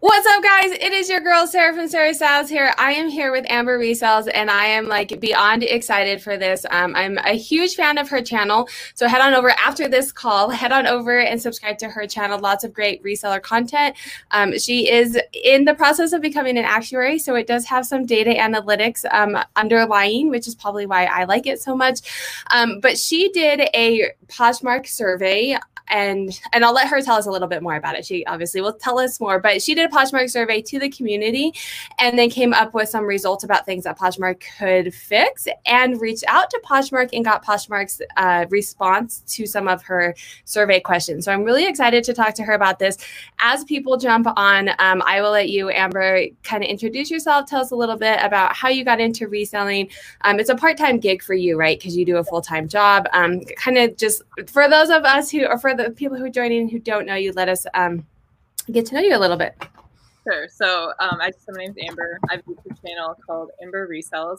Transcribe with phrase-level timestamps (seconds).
[0.00, 0.72] What's up, guys?
[0.72, 2.74] It is your girl Sarah from Sarah Styles here.
[2.76, 6.66] I am here with Amber Resells, and I am like beyond excited for this.
[6.70, 10.50] Um, I'm a huge fan of her channel, so head on over after this call.
[10.50, 12.38] Head on over and subscribe to her channel.
[12.38, 13.96] Lots of great reseller content.
[14.32, 18.04] Um, she is in the process of becoming an actuary, so it does have some
[18.04, 22.00] data analytics um, underlying, which is probably why I like it so much.
[22.50, 25.56] Um, but she did a Poshmark survey
[25.88, 28.04] and and I'll let her tell us a little bit more about it.
[28.04, 31.52] She obviously will tell us more, but she did a Poshmark survey to the community
[31.98, 36.24] and then came up with some results about things that Poshmark could fix and reached
[36.28, 40.14] out to Poshmark and got Poshmark's uh, response to some of her
[40.44, 41.24] survey questions.
[41.24, 42.98] So I'm really excited to talk to her about this.
[43.40, 47.60] As people jump on, um, I will let you, Amber, kind of introduce yourself, tell
[47.60, 49.88] us a little bit about how you got into reselling.
[50.22, 51.78] Um, it's a part-time gig for you, right?
[51.78, 53.06] Because you do a full-time job.
[53.12, 56.30] Um, kind of just for those of us who, or for the people who are
[56.30, 58.06] joining who don't know you, let us um,
[58.72, 59.54] get to know you a little bit.
[60.24, 60.48] Sure.
[60.48, 62.18] So um, I just, my name's Amber.
[62.28, 64.38] I have a YouTube channel called Amber Resells.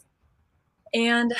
[0.94, 1.34] And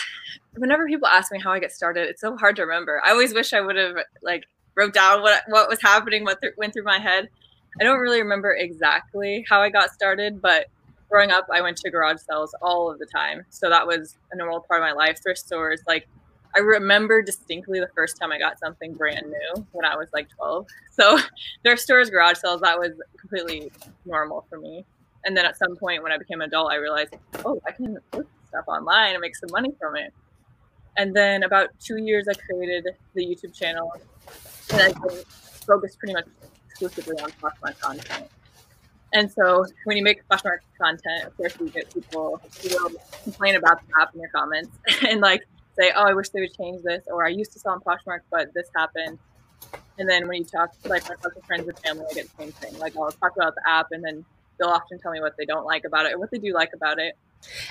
[0.56, 3.02] whenever people ask me how I get started, it's so hard to remember.
[3.06, 4.44] I always wish I would have like
[4.76, 7.30] wrote down what what was happening, what th- went through my head.
[7.80, 10.68] I don't really remember exactly how I got started, but
[11.10, 13.46] growing up, I went to garage sales all of the time.
[13.50, 15.20] So that was a normal part of my life.
[15.22, 16.08] Thrift stores, like
[16.58, 20.28] I remember distinctly the first time I got something brand new when I was like
[20.36, 20.66] 12.
[20.92, 21.20] So
[21.64, 23.72] their stores, garage sales, that was completely
[24.06, 24.84] normal for me.
[25.26, 28.00] And then at some point when I became an adult, I realized, oh, I can
[28.12, 30.12] put stuff online and make some money from it.
[30.98, 33.94] And then about two years, I created the YouTube channel
[34.72, 34.94] and I
[35.68, 36.26] focused pretty much
[36.70, 38.32] exclusively on Poshmark content.
[39.14, 42.92] And so when you make Poshmark content, of course, you get people who will
[43.24, 44.72] complain about the app in your comments
[45.08, 45.44] and like
[45.80, 48.22] say, "Oh, I wish they would change this," or "I used to sell on Poshmark,
[48.32, 49.20] but this happened."
[49.98, 52.44] And then when you talk, like I talk to friends and family, I get the
[52.44, 52.78] same thing.
[52.80, 54.26] Like I'll talk about the app, and then
[54.60, 56.72] they'll often tell me what they don't like about it or what they do like
[56.74, 57.16] about it.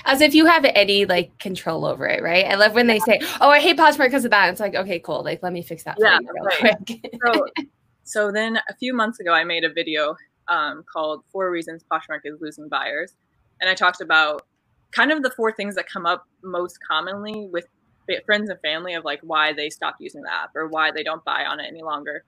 [0.05, 2.45] As if you have any like control over it, right?
[2.45, 4.99] I love when they say, "Oh, I hate Poshmark because of that." It's like, okay,
[4.99, 5.23] cool.
[5.23, 6.77] Like, let me fix that yeah, real right.
[6.85, 7.19] quick.
[7.25, 7.45] so,
[8.03, 10.15] so then a few months ago, I made a video
[10.47, 13.13] um, called Four Reasons Poshmark is Losing Buyers.
[13.59, 14.45] And I talked about
[14.91, 17.67] kind of the four things that come up most commonly with
[18.25, 21.23] friends and family of like why they stopped using the app or why they don't
[21.23, 22.23] buy on it any longer.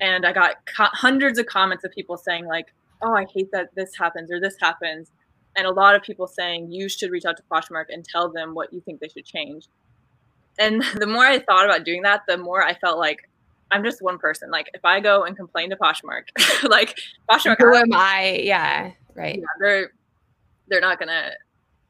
[0.00, 2.72] And I got co- hundreds of comments of people saying like,
[3.02, 5.10] "Oh, I hate that this happens or this happens,"
[5.56, 8.54] and a lot of people saying you should reach out to Poshmark and tell them
[8.54, 9.68] what you think they should change.
[10.58, 13.28] And the more I thought about doing that, the more I felt like
[13.70, 14.50] I'm just one person.
[14.50, 16.24] Like if I go and complain to Poshmark,
[16.68, 16.98] like
[17.28, 18.40] Poshmark, who am I?
[18.42, 19.38] Yeah, right.
[19.38, 19.92] Yeah, they're
[20.68, 21.32] they're not gonna.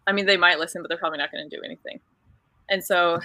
[0.07, 2.01] I mean, they might listen, but they're probably not gonna do anything.
[2.71, 3.21] And so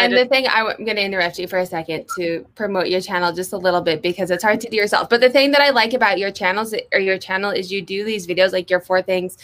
[0.00, 3.32] and the thing I'm going to interrupt you for a second to promote your channel
[3.32, 5.10] just a little bit because it's hard to do yourself.
[5.10, 8.04] But the thing that I like about your channels or your channel is you do
[8.04, 9.36] these videos like your four things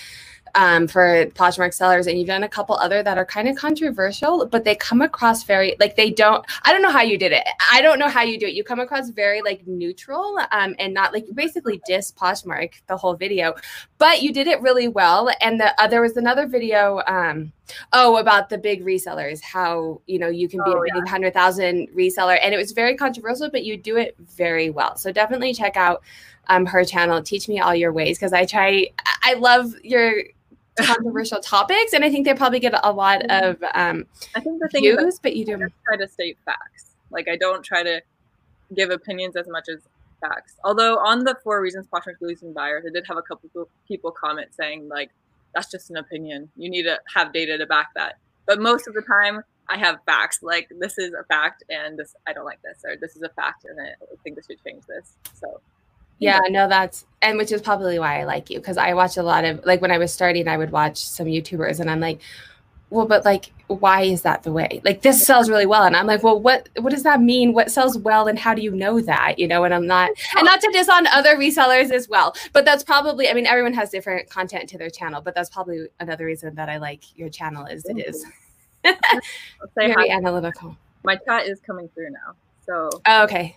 [0.54, 4.46] um, for Poshmark sellers, and you've done a couple other that are kind of controversial,
[4.46, 6.46] but they come across very like they don't.
[6.62, 7.46] I don't know how you did it.
[7.70, 8.54] I don't know how you do it.
[8.54, 13.14] You come across very like neutral um, and not like basically diss Poshmark the whole
[13.14, 13.54] video,
[13.98, 15.30] but you did it really well.
[15.42, 17.02] And the uh, there was another video.
[17.06, 17.52] Um,
[17.92, 21.10] oh about the big resellers how you know you can be oh, a big yeah.
[21.10, 25.10] hundred thousand reseller and it was very controversial but you do it very well so
[25.12, 26.02] definitely check out
[26.48, 28.86] um, her channel teach me all your ways because i try
[29.22, 30.22] i love your
[30.76, 33.48] controversial topics, and I think they probably get a lot mm-hmm.
[33.48, 36.96] of um, I think the thing views, is but you do try to state facts.
[37.10, 38.02] Like I don't try to
[38.74, 39.80] give opinions as much as
[40.20, 40.56] facts.
[40.64, 44.48] Although on the four reasons Poshmark losing buyers, I did have a couple people comment
[44.54, 45.10] saying like
[45.56, 46.50] that's just an opinion.
[46.54, 48.18] You need to have data to back that.
[48.46, 50.40] But most of the time, I have facts.
[50.42, 53.30] Like this is a fact, and this I don't like this, or this is a
[53.30, 55.14] fact, and I think this should change this.
[55.32, 55.60] So
[56.18, 59.22] yeah, no, that's and which is probably why I like you because I watch a
[59.22, 62.20] lot of like when I was starting, I would watch some YouTubers and I'm like,
[62.90, 64.80] well, but like, why is that the way?
[64.84, 67.52] Like this sells really well, and I'm like, well, what what does that mean?
[67.52, 69.38] What sells well, and how do you know that?
[69.38, 72.64] You know, and I'm not and not to diss on other resellers as well, but
[72.64, 76.26] that's probably I mean everyone has different content to their channel, but that's probably another
[76.26, 78.24] reason that I like your channel is it is
[79.74, 80.76] very analytical.
[81.02, 82.34] My chat is coming through now,
[82.64, 83.56] so oh, okay.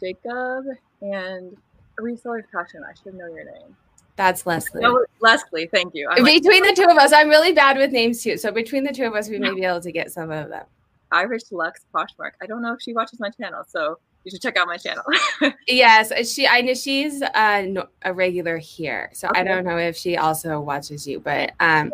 [0.00, 0.64] Jacob
[1.02, 1.56] and
[1.98, 2.82] resource passion.
[2.88, 3.76] I should know your name.
[4.20, 4.82] That's Leslie.
[4.82, 6.06] No, Leslie, thank you.
[6.10, 8.36] I'm between like, the two of us, I'm really bad with names too.
[8.36, 10.66] So between the two of us, we may be able to get some of them.
[11.10, 12.32] Irish Lux Poshmark.
[12.42, 15.04] I don't know if she watches my channel, so you should check out my channel.
[15.66, 16.46] yes, she.
[16.46, 19.40] I know she's a, a regular here, so okay.
[19.40, 21.18] I don't know if she also watches you.
[21.18, 21.90] But um,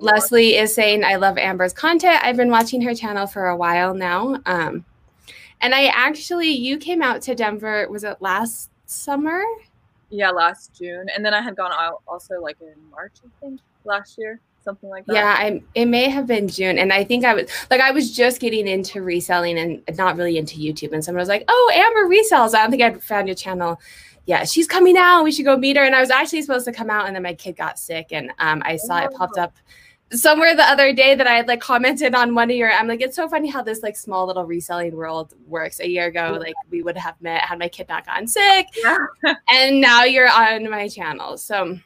[0.00, 2.22] Leslie is saying, "I love Amber's content.
[2.22, 4.84] I've been watching her channel for a while now." Um,
[5.62, 9.42] and I actually, you came out to Denver, was it last summer?
[10.12, 13.60] Yeah, last June, and then I had gone out also like in March, I think,
[13.84, 15.14] last year, something like that.
[15.14, 18.14] Yeah, I it may have been June, and I think I was like I was
[18.14, 22.14] just getting into reselling and not really into YouTube, and someone was like, "Oh, Amber
[22.14, 23.80] resells." I don't think I found your channel.
[24.26, 25.24] Yeah, she's coming out.
[25.24, 25.82] We should go meet her.
[25.82, 28.32] And I was actually supposed to come out, and then my kid got sick, and
[28.38, 29.06] um, I saw oh.
[29.06, 29.56] it popped up
[30.12, 33.00] somewhere the other day that I had like commented on one of your I'm like
[33.00, 35.80] it's so funny how this like small little reselling world works.
[35.80, 38.68] A year ago, like we would have met had my kid not gotten sick.
[38.82, 38.98] Yeah.
[39.48, 41.36] and now you're on my channel.
[41.38, 41.78] So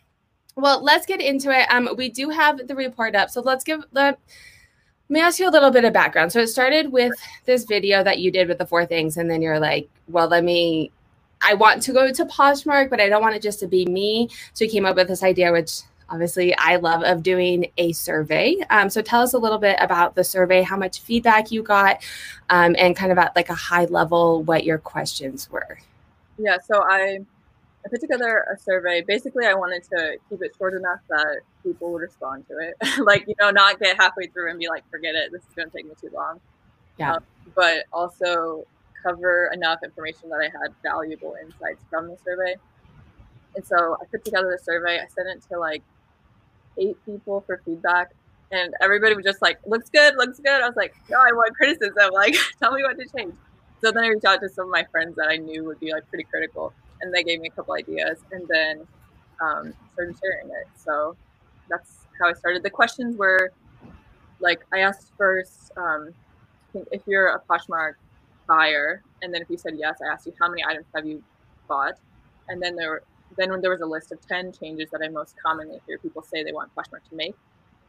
[0.56, 1.66] well, let's get into it.
[1.70, 3.30] Um we do have the report up.
[3.30, 4.16] So let's give the
[5.08, 6.32] let me ask you a little bit of background.
[6.32, 7.12] So it started with
[7.44, 10.42] this video that you did with the four things, and then you're like, well, let
[10.42, 10.90] me
[11.42, 14.28] I want to go to Poshmark, but I don't want it just to be me.
[14.52, 18.56] So you came up with this idea, which obviously I love of doing a survey.
[18.70, 22.02] Um, so tell us a little bit about the survey, how much feedback you got,
[22.50, 25.78] um, and kind of at like a high level what your questions were.
[26.38, 27.20] Yeah, so I,
[27.84, 29.02] I put together a survey.
[29.06, 32.76] Basically, I wanted to keep it short enough that people would respond to it.
[33.04, 35.70] like, you know, not get halfway through and be like, forget it, this is going
[35.70, 36.40] to take me too long.
[36.98, 37.14] Yeah.
[37.14, 37.24] Um,
[37.54, 38.66] but also
[39.02, 42.56] cover enough information that I had valuable insights from the survey.
[43.54, 44.98] And so I put together the survey.
[44.98, 45.82] I sent it to like
[46.78, 48.12] eight people for feedback,
[48.52, 51.54] and everybody was just like, "Looks good, looks good." I was like, "No, I want
[51.60, 52.10] criticism.
[52.12, 53.34] Like, tell me what to change."
[53.82, 55.92] So then I reached out to some of my friends that I knew would be
[55.92, 58.86] like pretty critical, and they gave me a couple ideas, and then
[59.40, 60.66] um, started sharing it.
[60.76, 61.16] So
[61.68, 62.62] that's how I started.
[62.62, 63.52] The questions were
[64.40, 66.12] like I asked first um,
[66.92, 67.94] if you're a Poshmark
[68.48, 71.22] buyer, and then if you said yes, I asked you how many items have you
[71.68, 71.98] bought,
[72.48, 73.02] and then there were
[73.36, 76.22] then when there was a list of 10 changes that I most commonly hear people
[76.22, 77.34] say they want Poshmark to make,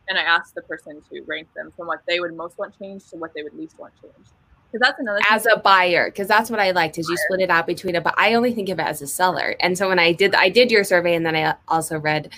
[0.10, 3.10] and I asked the person to rank them from what they would most want changed
[3.10, 4.32] to what they would least want changed.
[4.72, 7.50] Because that's another as a buyer, because that's what I liked is you split it
[7.50, 9.56] out between a but I only think of it as a seller.
[9.62, 12.34] And so when I did I did your survey and then I also read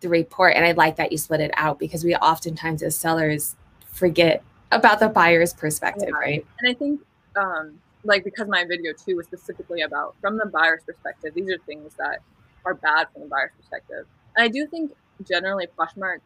[0.00, 3.56] the report and I like that you split it out because we oftentimes as sellers
[3.92, 6.18] forget about the buyer's perspective, yeah.
[6.18, 6.46] right?
[6.60, 7.00] And I think
[7.36, 11.58] um like because my video too was specifically about from the buyer's perspective, these are
[11.66, 12.20] things that
[12.66, 14.06] are bad from the buyer's perspective.
[14.36, 14.92] And I do think
[15.26, 16.18] generally Poshmark,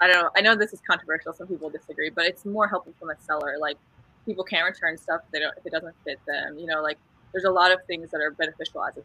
[0.00, 2.92] I don't know, I know this is controversial, some people disagree, but it's more helpful
[2.98, 3.56] from a seller.
[3.58, 3.78] Like
[4.26, 6.58] people can't return stuff if they don't if it doesn't fit them.
[6.58, 6.98] You know, like
[7.32, 9.02] there's a lot of things that are beneficial as a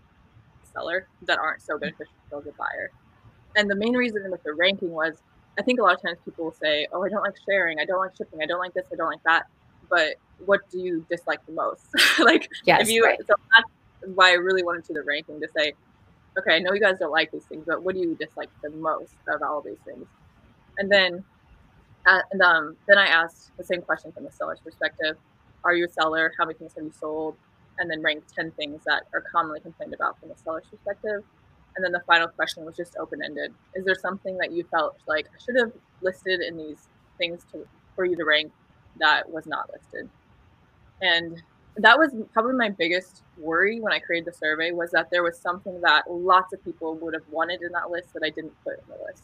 [0.74, 2.92] seller that aren't so beneficial as a buyer.
[3.56, 5.22] And the main reason with the ranking was
[5.60, 7.86] I think a lot of times people will say, Oh, I don't like sharing, I
[7.86, 9.48] don't like shipping, I don't like this, I don't like that.
[9.90, 11.86] But what do you dislike the most?
[12.20, 13.20] like yes, if you right.
[13.20, 15.74] so that's why I really wanted to do the ranking to say
[16.38, 18.70] okay, I know you guys don't like these things, but what do you dislike the
[18.70, 20.06] most of all these things?
[20.78, 21.24] And then,
[22.06, 25.18] uh, and um, then I asked the same question from the seller's perspective:
[25.64, 26.34] Are you a seller?
[26.38, 27.36] How many things have you sold?
[27.80, 31.24] And then ranked ten things that are commonly complained about from the seller's perspective.
[31.76, 34.98] And then the final question was just open ended: Is there something that you felt
[35.08, 36.88] like I should have listed in these
[37.18, 38.52] things to for you to rank
[39.00, 40.10] that was not listed?
[41.02, 41.42] And
[41.78, 45.38] that was probably my biggest worry when I created the survey was that there was
[45.38, 48.74] something that lots of people would have wanted in that list that I didn't put
[48.74, 49.24] in the list.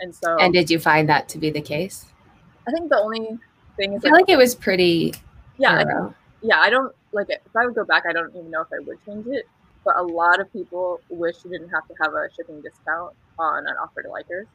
[0.00, 2.06] And so And did you find that to be the case?
[2.66, 3.38] I think the only
[3.76, 5.14] thing is I feel like, like it was pretty
[5.58, 5.78] Yeah.
[5.78, 6.12] I
[6.42, 7.42] yeah, I don't like it.
[7.44, 9.46] If I would go back, I don't even know if I would change it.
[9.84, 13.66] But a lot of people wish you didn't have to have a shipping discount on
[13.66, 14.46] an offer to likers.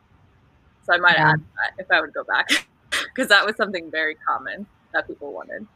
[0.83, 1.31] So I might yeah.
[1.31, 2.47] add that if I would go back
[2.89, 5.67] because that was something very common that people wanted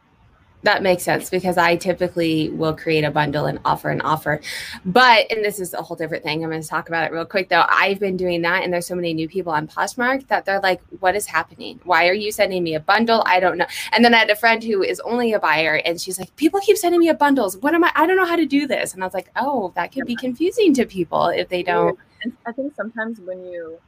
[0.62, 4.40] that makes sense because I typically will create a bundle and offer an offer.
[4.84, 6.44] But, and this is a whole different thing.
[6.44, 7.64] I'm going to talk about it real quick though.
[7.68, 10.82] I've been doing that, and there's so many new people on Poshmark that they're like,
[11.00, 11.80] What is happening?
[11.84, 13.22] Why are you sending me a bundle?
[13.26, 13.66] I don't know.
[13.92, 16.60] And then I had a friend who is only a buyer, and she's like, People
[16.60, 17.56] keep sending me a bundles.
[17.56, 17.92] What am I?
[17.94, 18.92] I don't know how to do this.
[18.92, 21.98] And I was like, Oh, that can be confusing to people if they don't.
[22.46, 23.78] I think sometimes when you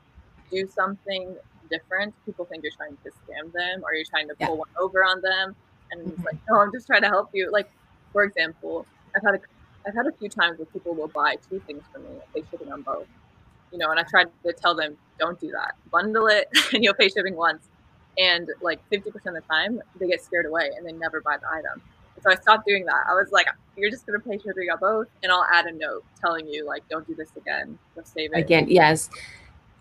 [0.50, 1.36] do something
[1.70, 4.60] different, people think you're trying to scam them or you're trying to pull yeah.
[4.60, 5.54] one over on them
[5.92, 6.54] and it's like, mm-hmm.
[6.54, 7.50] no, I'm just trying to help you.
[7.50, 7.70] Like,
[8.12, 9.40] for example, I've had a,
[9.86, 12.72] I've had a few times where people will buy two things from me, pay shipping
[12.72, 13.06] on both.
[13.70, 15.76] You know, and I tried to tell them, don't do that.
[15.90, 17.68] Bundle it, and you'll pay shipping once.
[18.18, 21.48] And like 50% of the time, they get scared away and they never buy the
[21.50, 21.80] item.
[22.22, 23.04] so I stopped doing that.
[23.08, 23.46] I was like,
[23.76, 26.86] you're just gonna pay shipping on both, and I'll add a note telling you like,
[26.90, 27.78] don't do this again.
[27.94, 28.38] Just save it.
[28.38, 29.08] Again, yes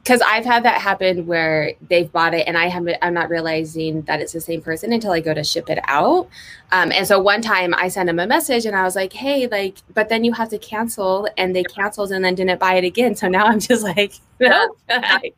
[0.04, 4.02] because I've had that happen where they've bought it and I haven't, I'm not realizing
[4.04, 6.28] that it's the same person until I go to ship it out.
[6.72, 9.46] Um, and so one time I sent them a message and I was like, hey,
[9.48, 12.84] like, but then you have to cancel and they canceled and then didn't buy it
[12.84, 13.16] again.
[13.16, 15.36] So now I'm just like, yeah, like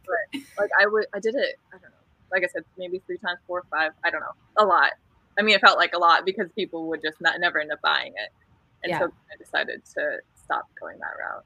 [0.80, 1.98] I would, I did it, I don't know,
[2.32, 4.92] like I said, maybe three times, four or five, I don't know, a lot.
[5.38, 7.82] I mean, it felt like a lot because people would just not never end up
[7.82, 8.30] buying it.
[8.84, 9.00] And yeah.
[9.00, 11.44] so I decided to stop going that route.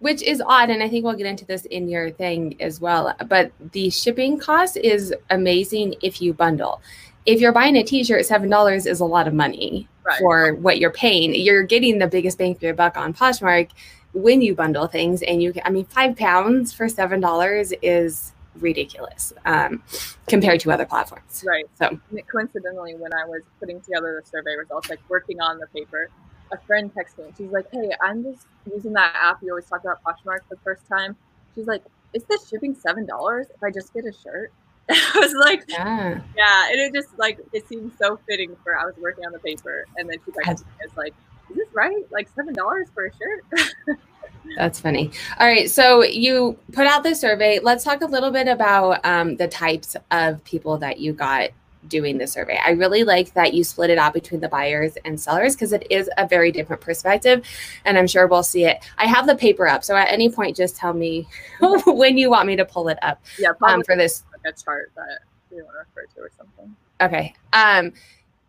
[0.00, 3.14] Which is odd and i think we'll get into this in your thing as well
[3.28, 6.80] but the shipping cost is amazing if you bundle.
[7.26, 10.18] If you're buying a t-shirt seven dollars is a lot of money right.
[10.18, 11.34] for what you're paying.
[11.34, 13.70] You're getting the biggest bang for your buck on poshmark
[14.12, 18.32] when you bundle things and you can i mean five pounds for seven dollars is
[18.56, 19.80] ridiculous um,
[20.26, 21.44] compared to other platforms.
[21.46, 21.64] Right.
[21.78, 22.00] So.
[22.30, 26.10] Coincidentally when i was putting together the survey results like working on the paper
[26.52, 29.66] a friend texted me and she's like hey i'm just using that app you always
[29.66, 31.16] talk about poshmark for the first time
[31.54, 34.52] she's like is this shipping seven dollars if i just get a shirt
[34.90, 36.20] I was like, yeah.
[36.36, 39.38] yeah, and it just like it seemed so fitting for I was working on the
[39.38, 41.14] paper, and then she like, "Is like,
[41.48, 42.04] is this right?
[42.10, 43.98] Like seven dollars for a shirt?"
[44.56, 45.12] That's funny.
[45.38, 45.70] All right.
[45.70, 47.60] So you put out the survey.
[47.60, 51.50] Let's talk a little bit about um, the types of people that you got
[51.88, 52.58] doing the survey.
[52.62, 55.86] I really like that you split it out between the buyers and sellers because it
[55.90, 57.44] is a very different perspective.
[57.84, 58.84] And I'm sure we'll see it.
[58.98, 59.84] I have the paper up.
[59.84, 61.26] So at any point, just tell me
[61.60, 64.24] when you want me to pull it up yeah, um, for this.
[64.32, 65.20] Like a chart that
[65.50, 66.76] you want to refer to or something.
[67.00, 67.34] Okay.
[67.52, 67.92] Um,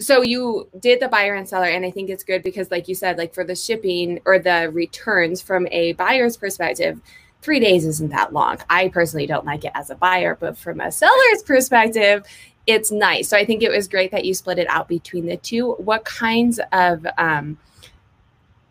[0.01, 2.95] so you did the buyer and seller and i think it's good because like you
[2.95, 6.99] said like for the shipping or the returns from a buyer's perspective
[7.41, 10.81] three days isn't that long i personally don't like it as a buyer but from
[10.81, 12.23] a seller's perspective
[12.67, 13.27] it's nice.
[13.27, 15.73] So i think it was great that you split it out between the two.
[15.73, 17.57] What kinds of um,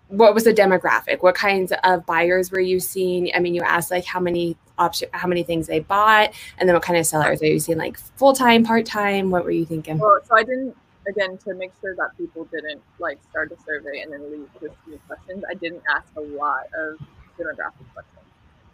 [0.09, 1.23] what was the demographic?
[1.23, 3.31] What kinds of buyers were you seeing?
[3.35, 6.75] I mean you asked like how many option how many things they bought and then
[6.75, 7.79] what kind of sellers are you seeing?
[7.79, 9.31] Like full-time part-time?
[9.31, 9.99] What were you thinking?
[9.99, 10.77] Well so i didn't
[11.09, 15.07] again to make sure that people didn't like start a survey and then leave with
[15.07, 16.99] questions i didn't ask a lot of
[17.39, 18.27] demographic questions.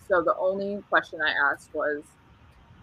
[0.09, 2.03] So the only question i asked was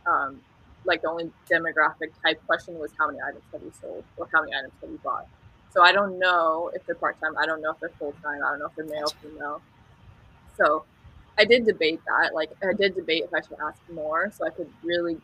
[0.05, 0.41] um,
[0.85, 4.41] like the only demographic type question was how many items have you sold or how
[4.41, 5.27] many items have you bought
[5.71, 8.59] so i don't know if they're part-time i don't know if they're full-time i don't
[8.59, 9.61] know if they're male female
[10.57, 10.83] so
[11.37, 14.49] i did debate that like i did debate if i should ask more so i
[14.49, 15.17] could really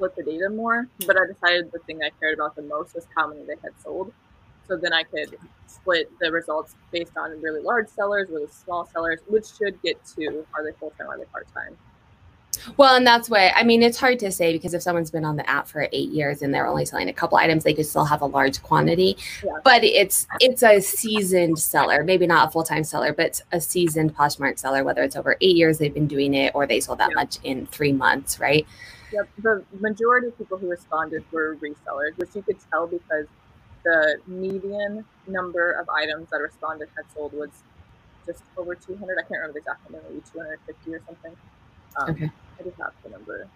[0.00, 3.06] split the data more, but I decided the thing I cared about the most was
[3.14, 4.12] how many they had sold.
[4.66, 9.20] So then I could split the results based on really large sellers, really small sellers,
[9.28, 11.76] which should get to are they full time, are they part time.
[12.76, 13.82] Well, and that's why I mean.
[13.82, 16.52] It's hard to say because if someone's been on the app for eight years and
[16.52, 19.16] they're only selling a couple items, they could still have a large quantity.
[19.44, 19.52] Yeah.
[19.64, 24.14] But it's it's a seasoned seller, maybe not a full time seller, but a seasoned
[24.16, 24.84] Poshmark seller.
[24.84, 27.22] Whether it's over eight years they've been doing it, or they sold that yeah.
[27.22, 28.66] much in three months, right?
[29.12, 29.28] Yep.
[29.38, 33.26] The majority of people who responded were resellers, which you could tell because
[33.84, 37.50] the median number of items that responded had sold was
[38.26, 39.18] just over 200.
[39.18, 41.36] I can't remember the exact number, maybe 250 or something.
[41.96, 42.30] Um, okay.
[42.58, 43.48] I just have the number.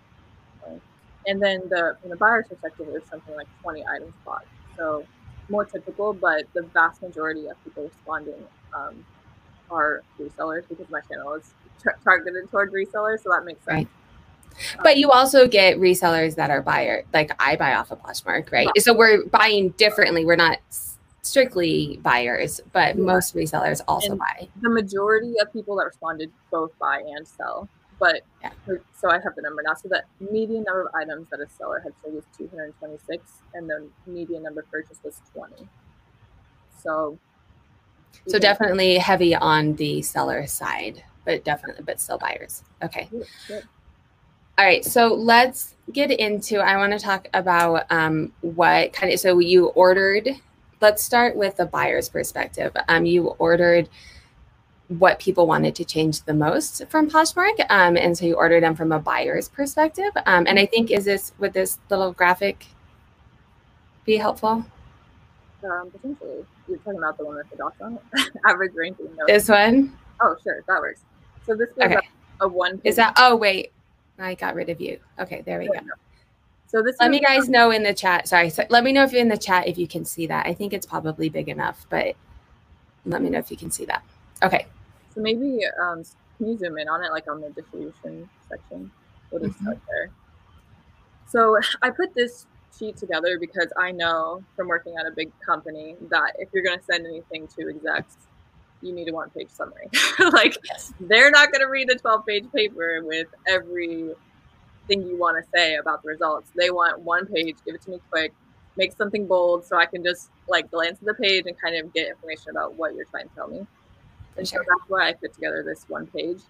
[1.27, 4.45] And then the from the buyer's perspective, it was something like 20 items bought.
[4.77, 5.07] So
[5.49, 9.05] more typical, but the vast majority of people responding um,
[9.71, 11.55] are resellers because my channel is
[12.03, 13.77] targeted toward resellers, so that makes sense.
[13.77, 13.89] Right.
[14.83, 18.69] But you also get resellers that are buyer, like I buy off of Poshmark, right?
[18.79, 20.25] So we're buying differently.
[20.25, 20.59] We're not
[21.23, 24.49] strictly buyers, but most resellers also and buy.
[24.61, 27.69] The majority of people that responded both buy and sell.
[28.05, 28.51] But yeah.
[28.95, 29.73] so I have the number now.
[29.73, 33.89] So the median number of items that a seller had sold was 226, and the
[34.07, 35.67] median number purchased was 20.
[36.83, 37.19] So,
[38.29, 42.63] so definitely heavy on the seller side, but definitely, but still buyers.
[42.83, 43.09] Okay.
[44.59, 46.59] All right, so let's get into.
[46.59, 49.19] I want to talk about um, what kind of.
[49.19, 50.29] So you ordered.
[50.83, 52.77] Let's start with the buyer's perspective.
[52.87, 53.89] Um, you ordered
[54.89, 58.75] what people wanted to change the most from Poshmark, um, and so you ordered them
[58.75, 60.11] from a buyer's perspective.
[60.27, 62.67] Um, and I think is this would this little graphic
[64.05, 64.65] be helpful?
[65.65, 68.31] Um, potentially, you're talking about the one with the dots on it.
[68.47, 69.09] Average ranking.
[69.27, 69.97] This one.
[70.21, 71.01] Oh, sure, that works.
[71.47, 71.99] So this is okay.
[72.41, 72.81] a, a one.
[72.85, 73.15] Is that?
[73.17, 73.73] Oh, wait.
[74.19, 74.99] I got rid of you.
[75.19, 75.81] Okay, there we go.
[76.67, 78.29] So this let me guys know in the chat.
[78.29, 80.47] Sorry, so let me know if you're in the chat if you can see that.
[80.47, 82.17] I think it's probably big enough, but
[83.07, 84.03] let me know if you can see that.
[84.43, 84.67] Okay.
[85.15, 86.03] So maybe um,
[86.39, 88.91] can you zoom in on it, like on the distribution section?
[89.31, 89.65] We'll just mm-hmm.
[89.65, 90.11] start there.
[91.29, 92.47] So I put this
[92.79, 96.79] sheet together because I know from working at a big company that if you're going
[96.79, 98.17] to send anything to execs,
[98.83, 99.89] you need a one page summary.
[100.33, 100.93] like yes.
[101.01, 104.11] they're not going to read a 12 page paper with every
[104.87, 106.51] thing you want to say about the results.
[106.55, 108.33] They want one page, give it to me quick,
[108.77, 111.93] make something bold so I can just like glance at the page and kind of
[111.95, 113.67] get information about what you're trying to tell me.
[114.37, 116.41] And so that's why I put together this one page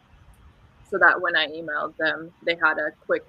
[0.91, 3.25] so that when I emailed them, they had a quick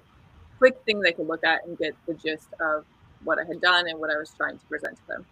[0.58, 2.86] quick thing they could look at and get the gist of
[3.24, 5.26] what I had done and what I was trying to present to them.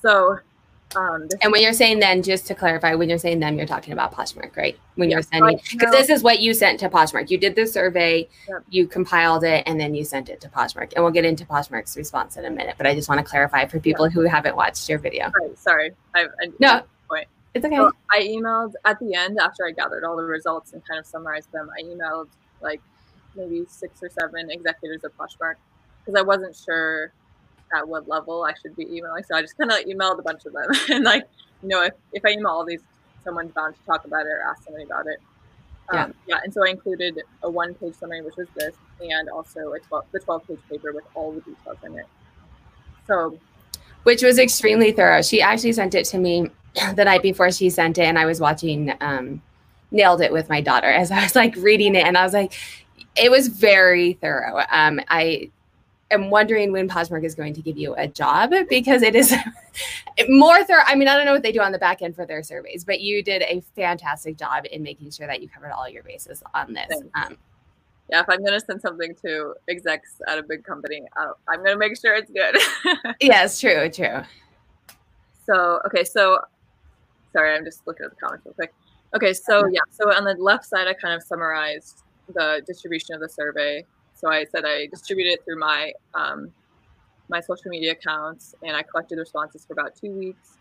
[0.00, 0.38] So
[0.94, 3.92] Um, and when you're saying then, just to clarify, when you're saying them, you're talking
[3.92, 4.78] about Poshmark, right?
[4.94, 7.28] When Yeah, you're sending, because this is what you sent to Poshmark.
[7.28, 8.62] You did the survey, Yep.
[8.70, 10.92] you compiled it, and then you sent it to Poshmark.
[10.94, 12.76] And we'll get into Poshmark's response in a minute.
[12.78, 15.32] But I just want to clarify for people who haven't watched your video.
[15.38, 15.90] Right, sorry.
[16.14, 16.82] I, I, No.
[17.54, 17.76] It's okay.
[17.76, 21.06] So I emailed at the end after I gathered all the results and kind of
[21.06, 21.70] summarized them.
[21.78, 22.28] I emailed
[22.60, 22.80] like
[23.34, 25.54] maybe six or seven executives of Poshmark
[26.04, 27.12] because I wasn't sure
[27.74, 29.24] at what level I should be emailing.
[29.24, 31.28] So I just kind of emailed a bunch of them and like,
[31.62, 32.82] you know, if, if I email all these,
[33.24, 35.18] someone's bound to talk about it or ask somebody about it.
[35.92, 36.04] Yeah.
[36.04, 36.40] Um, yeah.
[36.42, 40.04] And so I included a one page summary, which was this, and also a 12,
[40.12, 42.06] the 12 page paper with all the details in it.
[43.06, 43.38] So
[44.02, 45.20] which was extremely thorough.
[45.20, 46.48] She actually sent it to me
[46.94, 49.42] the night before she sent it, and I was watching um,
[49.90, 52.52] Nailed It with my daughter as I was like reading it, and I was like,
[53.16, 54.62] it was very thorough.
[54.70, 55.50] Um, I
[56.10, 59.34] am wondering when Poshmark is going to give you a job because it is
[60.28, 60.84] more thorough.
[60.86, 62.84] I mean, I don't know what they do on the back end for their surveys,
[62.84, 66.42] but you did a fantastic job in making sure that you covered all your bases
[66.54, 67.00] on this.
[67.14, 67.36] Um,
[68.10, 71.72] yeah, if I'm going to send something to execs at a big company, I'm going
[71.72, 72.56] to make sure it's good.
[73.20, 74.22] yes, true, true.
[75.44, 76.40] So, okay, so
[77.36, 78.72] sorry, I'm just looking at the comments real quick.
[79.14, 82.02] Okay, so yeah, so on the left side, I kind of summarized
[82.32, 83.84] the distribution of the survey.
[84.14, 86.50] So I said I distributed it through my um,
[87.28, 90.56] my social media accounts, and I collected responses for about two weeks,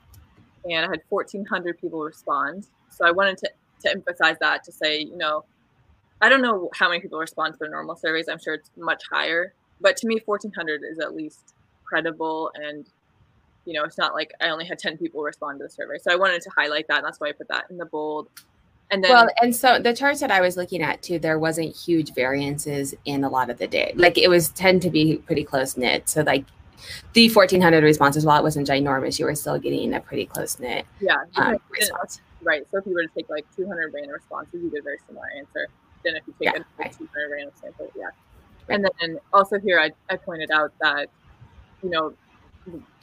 [0.65, 2.67] and I had 1,400 people respond.
[2.89, 3.49] So I wanted to
[3.83, 5.45] to emphasize that to say, you know,
[6.21, 8.27] I don't know how many people respond to their normal surveys.
[8.27, 11.53] I'm sure it's much higher, but to me, 1,400 is at least
[11.85, 12.85] credible and
[13.65, 15.97] you know, it's not like I only had 10 people respond to the survey.
[16.01, 16.97] So I wanted to highlight that.
[16.97, 18.29] And that's why I put that in the bold.
[18.91, 21.75] And then, well, and so the charts that I was looking at too, there wasn't
[21.75, 23.93] huge variances in a lot of the day.
[23.95, 26.07] Like it was tend to be pretty close knit.
[26.07, 26.45] So like
[27.13, 30.85] the 1400 responses, while it wasn't ginormous, you were still getting a pretty close knit
[30.99, 32.21] yeah, um, response.
[32.43, 32.63] right.
[32.69, 35.25] So if you were to take like 200 random responses, you get a very similar
[35.35, 35.67] answer
[36.03, 36.95] than if you take Yeah, a right.
[36.95, 37.91] 200 random sample.
[37.97, 38.09] Yeah.
[38.69, 41.09] And then also here, I, I pointed out that,
[41.83, 42.13] you know,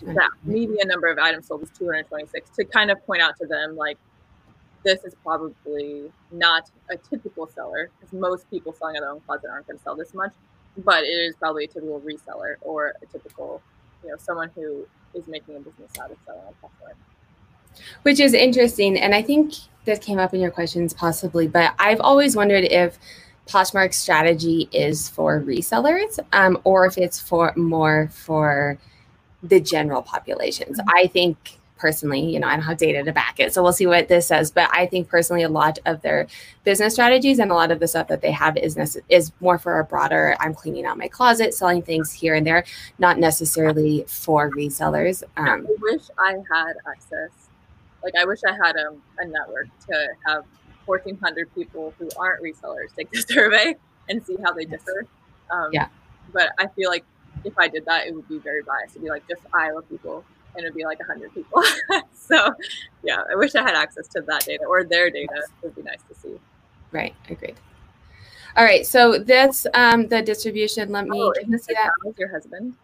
[0.03, 3.77] that median number of items sold was 226 to kind of point out to them
[3.77, 3.99] like
[4.85, 9.49] this is probably not a typical seller because most people selling at their own closet
[9.51, 10.33] aren't going to sell this much
[10.79, 13.63] but it is probably a typical reseller or a typical
[14.03, 16.95] you know someone who is making a business out of selling on Poshmark.
[18.03, 18.99] which is interesting.
[18.99, 22.99] And I think this came up in your questions possibly, but I've always wondered if
[23.49, 28.79] Poshmark's strategy is for resellers um, or if it's for more for
[29.43, 30.79] the general populations.
[30.89, 33.87] I think personally, you know, I don't have data to back it, so we'll see
[33.87, 34.53] what this says.
[34.53, 36.29] But I think personally, a lot of their
[36.63, 39.59] business strategies and a lot of the stuff that they have is nece- is more
[39.59, 40.37] for a broader.
[40.39, 42.65] I'm cleaning out my closet, selling things here and there,
[42.99, 45.25] not necessarily for resellers.
[45.37, 47.31] Um, I wish I had access.
[48.05, 50.45] Like I wish I had a, a network to have
[50.87, 53.75] 1,400 people who aren't resellers take the survey
[54.09, 55.07] and see how they differ.
[55.51, 55.89] Um, Yeah.
[56.33, 57.05] But I feel like
[57.45, 58.93] if I did that, it would be very biased.
[58.93, 60.25] It'd be like just Iowa people,
[60.55, 61.63] and it'd be like 100 people.
[62.15, 62.55] so,
[63.03, 65.35] yeah, I wish I had access to that data or their data.
[65.63, 66.39] It would be nice to see.
[66.93, 67.57] Right, agreed.
[68.57, 70.93] All right, so that's um, the distribution.
[70.93, 71.77] Let me Oh, can is see Mr.
[71.77, 71.91] that.
[72.01, 72.75] Styles your husband?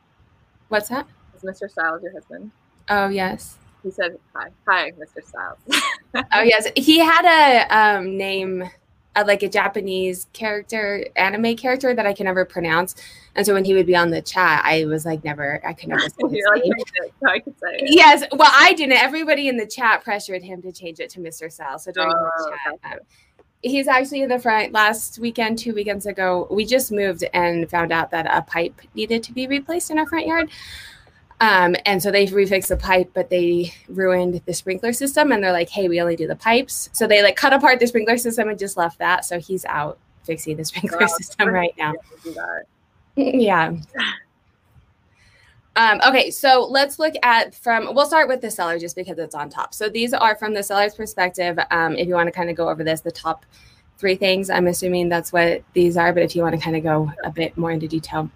[0.68, 1.06] What's that?
[1.36, 1.70] Is Mr.
[1.70, 2.50] Styles your husband?
[2.88, 4.48] Oh yes, He said hi.
[4.66, 5.22] Hi, Mr.
[5.26, 5.58] Styles.
[6.32, 6.66] oh yes.
[6.74, 8.64] He had a um, name,
[9.18, 12.94] uh, like a Japanese character, anime character that I can never pronounce.
[13.34, 15.88] And so when he would be on the chat, I was like, never, I could
[15.88, 16.72] never say his like, name.
[16.72, 17.94] "Change I could say it.
[17.94, 18.94] Yes, well, I didn't.
[18.96, 21.50] Everybody in the chat pressured him to change it to Mr.
[21.50, 21.78] Sal.
[21.78, 22.98] So during Oh, the chat, um,
[23.62, 24.72] he's actually in the front.
[24.72, 29.22] Last weekend, two weekends ago, we just moved and found out that a pipe needed
[29.24, 30.50] to be replaced in our front yard.
[31.40, 35.30] Um, and so they refixed the pipe, but they ruined the sprinkler system.
[35.30, 37.86] And they're like, "Hey, we only do the pipes." So they like cut apart the
[37.86, 39.24] sprinkler system and just left that.
[39.24, 41.94] So he's out fixing the sprinkler Wow, system right now.
[43.16, 43.74] Yeah.
[45.76, 49.34] Um, okay, so let's look at from, we'll start with the seller just because it's
[49.34, 49.72] on top.
[49.72, 51.56] So these are from the seller's perspective.
[51.70, 53.46] Um, if you want to kind of go over this, the top
[53.96, 56.82] three things, I'm assuming that's what these are, but if you want to kind of
[56.82, 58.28] go a bit more into detail.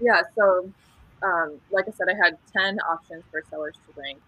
[0.00, 0.70] Yeah, so
[1.24, 4.18] um, like I said, I had 10 options for sellers to rank.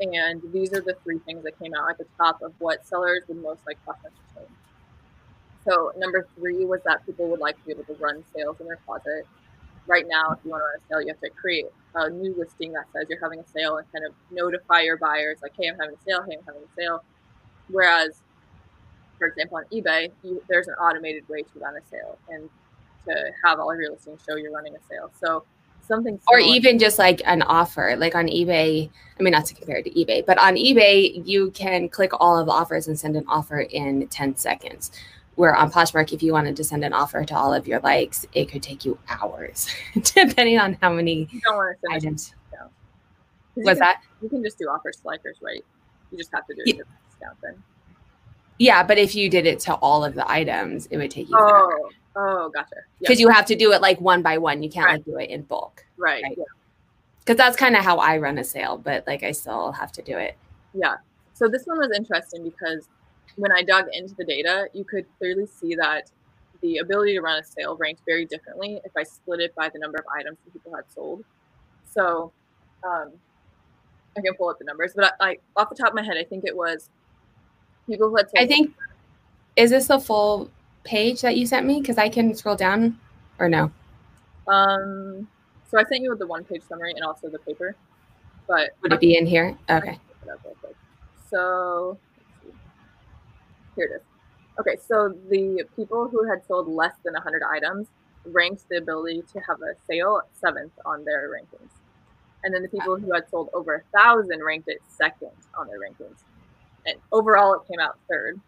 [0.00, 3.22] And these are the three things that came out at the top of what sellers
[3.28, 3.92] would most like to
[4.34, 4.48] change.
[5.64, 8.66] So number three was that people would like to be able to run sales in
[8.66, 9.26] their closet.
[9.86, 12.34] Right now, if you want to run a sale, you have to create a new
[12.36, 15.68] listing that says you're having a sale and kind of notify your buyers like, hey,
[15.68, 17.04] I'm having a sale, hey, I'm having a sale.
[17.68, 18.22] Whereas,
[19.18, 22.48] for example, on eBay, you, there's an automated way to run a sale and
[23.06, 25.10] to have all of your listings show you're running a sale.
[25.20, 25.44] So
[25.84, 29.76] something or even just like an offer like on ebay i mean not to compare
[29.76, 33.16] it to ebay but on ebay you can click all of the offers and send
[33.16, 34.90] an offer in 10 seconds
[35.34, 38.26] where on poshmark if you wanted to send an offer to all of your likes
[38.32, 39.66] it could take you hours
[40.14, 42.34] depending on how many you don't want to send it items to-
[43.54, 45.62] 'cause was can- that You can just do offers to likers, right?
[46.10, 46.74] You just have to do Yeah.
[46.74, 47.62] it to discount then.
[48.58, 51.36] yeah but if you did it to all of the items it would take you
[51.38, 51.48] oh.
[51.48, 51.94] forever.
[52.14, 52.76] Oh, gotcha.
[53.00, 54.92] Because you have to do it like one by one you can't Right.
[54.94, 56.22] like do it in bulk right.
[56.22, 56.34] right.
[56.36, 56.44] Yeah.
[57.20, 60.02] because that's kind of how i run a sale but like i still have to
[60.02, 60.36] do it
[60.74, 60.96] Yeah.
[61.34, 62.88] So this one was interesting because
[63.36, 66.10] when I dug into the data, you could clearly see that
[66.60, 69.78] the ability to run a sale ranked very differently if I split it by the
[69.78, 71.24] number of items that people had sold.
[71.90, 72.30] So
[72.84, 73.10] um,
[74.16, 76.16] I can pull up the numbers, but I, I, off the top of my head,
[76.18, 76.90] I think it was
[77.86, 78.44] people who had sold.
[78.44, 78.74] i think
[79.56, 80.50] is this the full
[80.84, 82.98] page that you sent me because i can scroll down
[83.38, 83.70] or no
[84.48, 85.28] Um,
[85.70, 87.74] so I sent you the one page summary and also the paper,
[88.46, 90.76] but would it be in here okay it up real quick.
[91.30, 91.98] So
[93.76, 94.02] here it is.
[94.60, 97.88] Okay, so the people who had sold less than 100 items
[98.26, 101.70] ranked the ability to have a sale seventh on their rankings.
[102.44, 105.78] And then the people who had sold over a thousand ranked it second on their
[105.80, 106.18] rankings.
[106.86, 108.40] And overall, it came out third.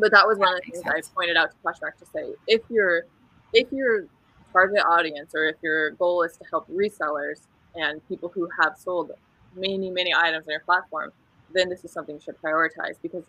[0.00, 2.62] But that was one of the things I pointed out to Poshmark to say if
[2.70, 3.04] your
[3.52, 4.06] if your
[4.52, 7.40] target audience or if your goal is to help resellers
[7.74, 9.12] and people who have sold
[9.54, 11.12] many many items on your platform,
[11.52, 13.24] then this is something you should prioritize because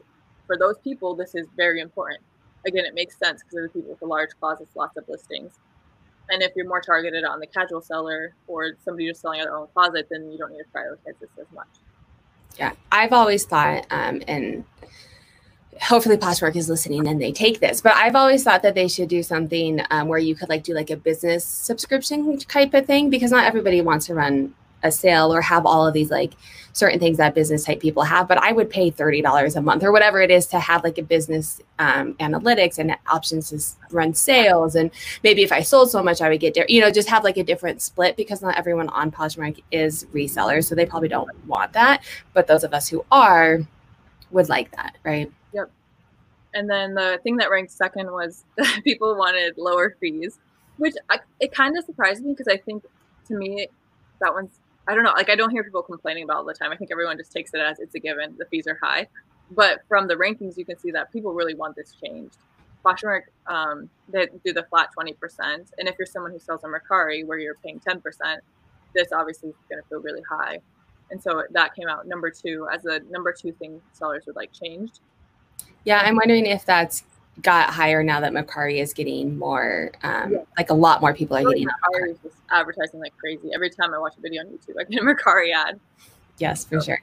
[0.48, 2.22] for those people this is very important.
[2.66, 5.54] Again, it makes sense because they're the people with the large closets, lots of listings.
[6.30, 9.58] And if you're more targeted on the casual seller or somebody just selling out their
[9.58, 11.68] own closet, then you don't need to prioritize this as much.
[12.58, 14.64] Yeah, I've always thought, um, and
[15.80, 19.10] hopefully Poshmark is listening and they take this, but I've always thought that they should
[19.10, 23.10] do something um, where you could like do like a business subscription type of thing
[23.10, 24.54] because not everybody wants to run
[24.84, 26.34] a sale or have all of these like
[26.74, 28.28] certain things that business type people have.
[28.28, 30.98] But I would pay thirty dollars a month or whatever it is to have like
[30.98, 34.92] a business um, analytics and options to run sales, and
[35.24, 37.44] maybe if I sold so much, I would get you know just have like a
[37.44, 42.04] different split because not everyone on Poshmark is resellers, so they probably don't want that.
[42.34, 43.60] But those of us who are
[44.32, 45.32] would like that, right?
[46.54, 50.40] And then the thing that ranked second was that people wanted lower fees,
[50.78, 52.84] which I, it kind of surprised me because I think
[53.28, 53.68] to me
[54.20, 56.72] that one's I don't know like I don't hear people complaining about all the time.
[56.72, 58.36] I think everyone just takes it as it's a given.
[58.38, 59.08] The fees are high,
[59.52, 62.38] but from the rankings you can see that people really want this changed.
[62.84, 66.72] Poshmark um, they do the flat twenty percent, and if you're someone who sells on
[66.72, 68.42] Mercari where you're paying ten percent,
[68.96, 70.60] this obviously is going to feel really high.
[71.12, 74.52] And so that came out number two as the number two thing sellers would like
[74.52, 75.02] changed.
[75.84, 77.04] Yeah, I'm wondering if that's
[77.42, 80.40] got higher now that Mercari is getting more, um, Yeah.
[80.58, 81.68] like a lot more people are getting.
[81.68, 82.12] Mercari.
[82.12, 83.52] is just advertising like crazy.
[83.54, 85.80] Every time I watch a video on YouTube, I get a Mercari ad.
[86.38, 87.02] Yes, for sure.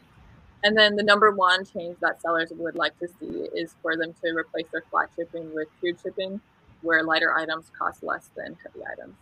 [0.65, 4.15] And then the number one change that sellers would like to see is for them
[4.23, 6.41] to replace their flat shipping with tiered shipping,
[6.83, 9.15] where lighter items cost less than heavy items.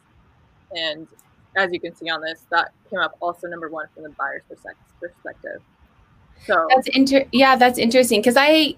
[0.72, 1.06] And
[1.56, 4.42] as you can see on this, that came up also number one from the buyer's
[4.48, 5.62] perspective.
[6.46, 7.24] So That's inter.
[7.32, 8.76] Yeah, that's interesting because I,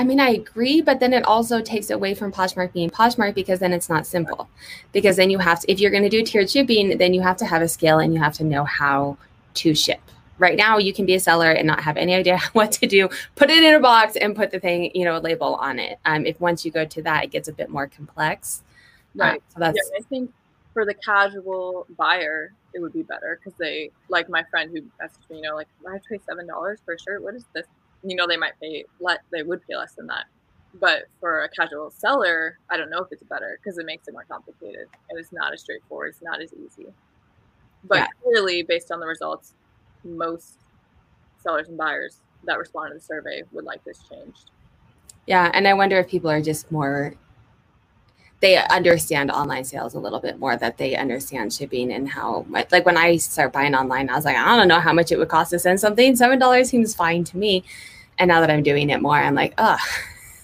[0.00, 3.60] I mean, I agree, but then it also takes away from Poshmark being Poshmark because
[3.60, 4.48] then it's not simple.
[4.92, 7.36] Because then you have to, if you're going to do tiered shipping, then you have
[7.36, 9.18] to have a scale and you have to know how
[9.56, 10.00] to ship.
[10.38, 13.10] Right now, you can be a seller and not have any idea what to do.
[13.34, 15.98] Put it in a box and put the thing, you know, a label on it.
[16.06, 18.62] Um, if once you go to that, it gets a bit more complex.
[19.20, 19.42] Uh, right.
[19.48, 20.32] so that's yeah, I think
[20.72, 25.28] for the casual buyer, it would be better because they like my friend who messaged
[25.28, 27.22] me, you know, like I pay seven dollars for a shirt.
[27.22, 27.66] What is this?
[28.02, 30.26] You know, they might pay let they would pay less than that.
[30.74, 34.12] But for a casual seller, I don't know if it's better because it makes it
[34.12, 36.10] more complicated and it's not as straightforward.
[36.10, 36.86] It's not as easy.
[37.84, 38.06] But Yeah.
[38.22, 39.54] clearly, based on the results,
[40.04, 40.58] most
[41.38, 44.50] sellers and buyers that responded to the survey would like this changed.
[45.26, 47.14] Yeah, and I wonder if people are just more
[48.40, 52.72] they understand online sales a little bit more that they understand shipping and how much
[52.72, 55.18] like when I start buying online, I was like, I don't know how much it
[55.18, 56.16] would cost to send something.
[56.16, 57.64] Seven dollars seems fine to me.
[58.18, 59.78] And now that I'm doing it more, I'm like, oh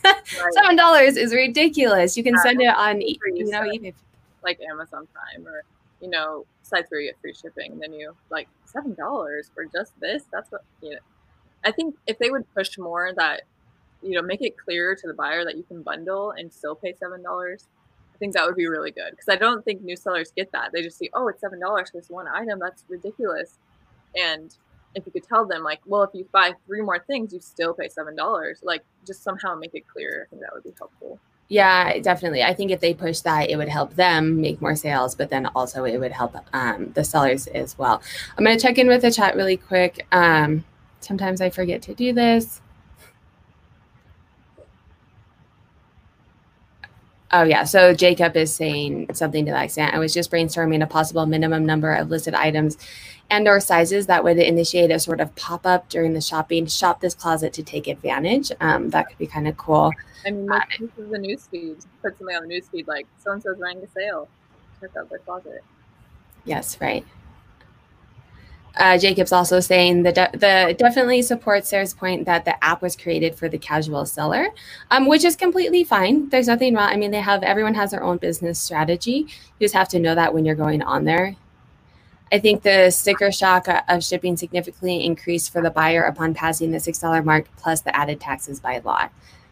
[0.50, 2.16] seven dollars is ridiculous.
[2.16, 3.18] You can Yeah, send it on you
[3.50, 3.92] know, even
[4.42, 5.64] like Amazon Prime or
[6.00, 7.72] you know sites where you get free shipping.
[7.72, 10.24] And then you like seven dollars for just this.
[10.32, 10.98] That's what you know.
[11.64, 13.42] I think if they would push more that
[14.02, 16.94] you know make it clear to the buyer that you can bundle and still pay
[16.94, 17.68] seven dollars.
[18.16, 20.70] I think that would be really good because I don't think new sellers get that.
[20.72, 22.58] They just see, oh, it's seven dollars for this one item.
[22.58, 23.58] That's ridiculous.
[24.14, 24.56] And
[24.94, 27.74] if you could tell them, like, well, if you buy three more things, you still
[27.74, 28.60] pay seven dollars.
[28.62, 30.26] Like, just somehow make it clear.
[30.26, 31.20] I think that would be helpful.
[31.48, 32.42] Yeah, definitely.
[32.42, 35.46] I think if they push that, it would help them make more sales, but then
[35.54, 38.02] also it would help um, the sellers as well.
[38.36, 40.06] I'm going to check in with the chat really quick.
[40.10, 40.64] Um,
[41.00, 42.62] sometimes I forget to do this.
[47.32, 49.94] Oh yeah, so Jacob is saying something to that extent.
[49.94, 52.78] I was just brainstorming a possible minimum number of listed items
[53.30, 57.14] and or sizes that would initiate a sort of pop-up during the shopping shop this
[57.14, 58.52] closet to take advantage.
[58.60, 59.92] Um, that could be kind of cool.
[60.24, 63.32] I mean uh, this is the news feed put something on the newsfeed like so
[63.32, 64.28] and so's running a sale.
[64.80, 65.64] Check out their closet.
[66.44, 67.04] Yes right
[68.76, 72.94] uh, Jacob's also saying the de- the definitely supports Sarah's point that the app was
[72.94, 74.48] created for the casual seller,
[74.90, 76.28] um, which is completely fine.
[76.28, 76.90] There's nothing wrong.
[76.90, 79.26] I mean, they have everyone has their own business strategy.
[79.58, 81.36] You just have to know that when you're going on there.
[82.32, 86.80] I think the sticker shock of shipping significantly increased for the buyer upon passing the
[86.80, 89.08] six dollar mark plus the added taxes by law.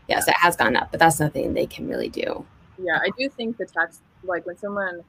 [0.08, 2.44] Yes, it has gone up, but that's nothing they can really do.
[2.76, 5.02] Yeah, I do think the tax, like when someone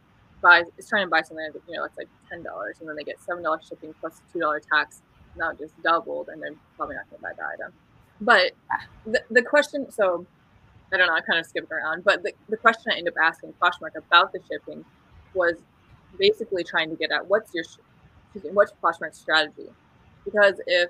[0.45, 3.03] buys is trying to buy something, you know, it's like ten dollars, and then they
[3.03, 5.01] get seven dollars shipping plus two dollar tax,
[5.35, 7.73] now just doubled, and they're probably not going to buy the item.
[8.21, 8.51] But
[9.05, 10.25] the, the question, so
[10.93, 13.23] I don't know, I kind of skipped around, but the, the question I ended up
[13.23, 14.85] asking Poshmark about the shipping
[15.33, 15.55] was
[16.19, 17.65] basically trying to get at what's your
[18.53, 19.69] what's Poshmark's strategy?
[20.23, 20.89] Because if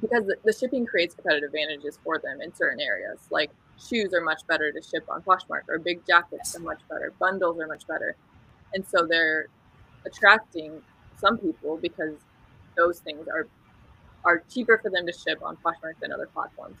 [0.00, 4.46] because the shipping creates competitive advantages for them in certain areas, like shoes are much
[4.46, 8.16] better to ship on Poshmark, or big jackets are much better, bundles are much better,
[8.74, 9.46] and so they're
[10.06, 10.82] attracting
[11.18, 12.14] some people because
[12.76, 13.46] those things are
[14.24, 16.76] are cheaper for them to ship on Poshmark than other platforms.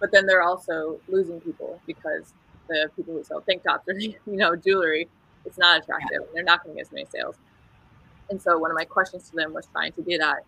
[0.00, 2.34] But then they're also losing people because
[2.68, 5.08] the people who sell tank tops or you know jewelry
[5.44, 6.20] it's not attractive.
[6.32, 7.36] They're not going to get as many sales.
[8.30, 10.44] And so one of my questions to them was trying to get at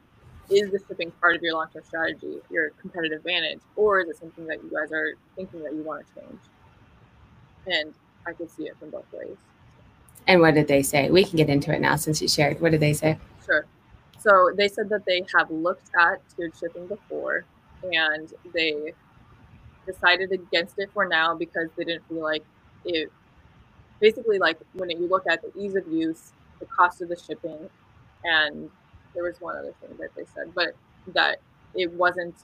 [0.51, 4.19] is the shipping part of your long term strategy, your competitive advantage, or is it
[4.19, 6.41] something that you guys are thinking that you want to change?
[7.67, 7.95] And
[8.27, 9.37] I could see it from both ways.
[10.27, 11.11] And what did they say?
[11.11, 12.61] We can get into it now since you shared.
[12.61, 13.19] What did they say?
[13.45, 13.67] Sure.
[14.19, 17.45] So they said that they have looked at tiered shipping before
[17.83, 18.93] and they
[19.87, 22.45] decided against it for now because they didn't feel like
[22.85, 23.11] it
[24.01, 27.71] basically like when you look at the ease of use, the cost of the shipping,
[28.25, 28.71] and
[29.17, 30.77] there was one other thing that they said, but
[31.09, 31.39] that
[31.75, 32.37] it wasn't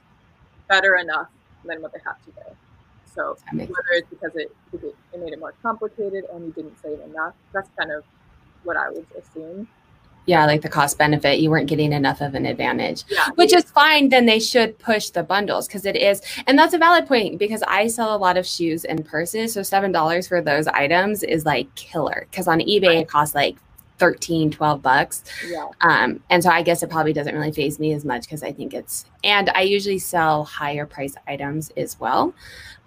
[0.68, 1.28] better enough
[1.64, 2.50] than what they have today.
[3.14, 7.34] So whether it's because it, it made it more complicated and you didn't save enough,
[7.52, 8.02] that's kind of
[8.64, 9.68] what I would assume
[10.26, 13.28] yeah, like the cost benefit, you weren't getting enough of an advantage, yeah.
[13.34, 14.08] which is fine.
[14.08, 17.62] Then they should push the bundles because it is, and that's a valid point because
[17.66, 19.52] I sell a lot of shoes and purses.
[19.54, 22.98] So $7 for those items is like killer because on eBay right.
[22.98, 23.56] it costs like
[23.98, 25.68] 13 12 bucks yeah.
[25.80, 28.50] um and so i guess it probably doesn't really phase me as much because i
[28.52, 32.34] think it's and i usually sell higher price items as well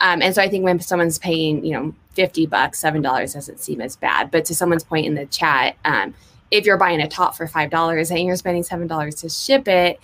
[0.02, 3.60] um and so i think when someone's paying you know 50 bucks seven dollars doesn't
[3.60, 6.14] seem as bad but to someone's point in the chat um
[6.52, 9.68] if you're buying a top for five dollars and you're spending seven dollars to ship
[9.68, 10.00] it,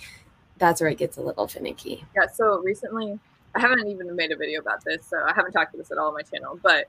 [0.58, 2.04] that's where it gets a little finicky.
[2.14, 2.26] Yeah.
[2.32, 3.18] So recently,
[3.54, 5.98] I haven't even made a video about this, so I haven't talked to this at
[5.98, 6.58] all on my channel.
[6.62, 6.88] But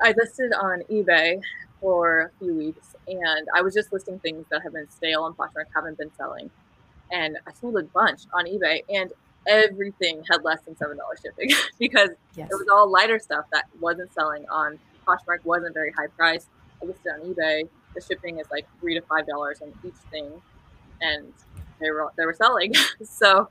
[0.00, 1.40] I listed on eBay
[1.80, 5.34] for a few weeks, and I was just listing things that have been stale on
[5.34, 6.50] Poshmark, haven't been selling,
[7.12, 9.12] and I sold a bunch on eBay, and
[9.46, 12.48] everything had less than seven dollars shipping because yes.
[12.50, 16.48] it was all lighter stuff that wasn't selling on Poshmark, wasn't very high priced.
[16.82, 20.30] I listed on eBay the shipping is like three to five dollars on each thing,
[21.00, 21.32] and
[21.80, 22.74] they were they were selling.
[23.02, 23.48] so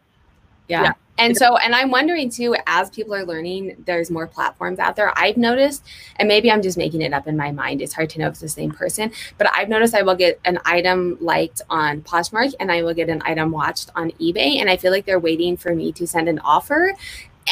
[0.67, 0.84] yeah.
[0.84, 0.93] yeah.
[1.19, 5.12] And so, and I'm wondering too, as people are learning, there's more platforms out there.
[5.17, 5.84] I've noticed,
[6.17, 7.82] and maybe I'm just making it up in my mind.
[7.82, 10.39] It's hard to know if it's the same person, but I've noticed I will get
[10.45, 14.60] an item liked on Poshmark and I will get an item watched on eBay.
[14.60, 16.93] And I feel like they're waiting for me to send an offer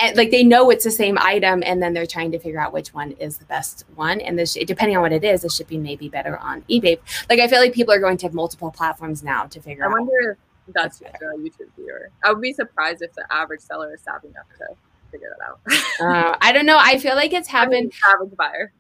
[0.01, 2.73] and like they know it's the same item and then they're trying to figure out
[2.73, 5.49] which one is the best one and the sh- depending on what it is the
[5.49, 6.99] shipping may be better on ebay
[7.29, 9.87] like i feel like people are going to have multiple platforms now to figure I
[9.87, 10.37] out i wonder if
[10.73, 14.29] that's just a youtube viewer i would be surprised if the average seller is savvy
[14.29, 14.65] enough to
[15.11, 15.59] figure that out
[16.01, 18.73] uh, i don't know i feel like it's happened I mean, average buyer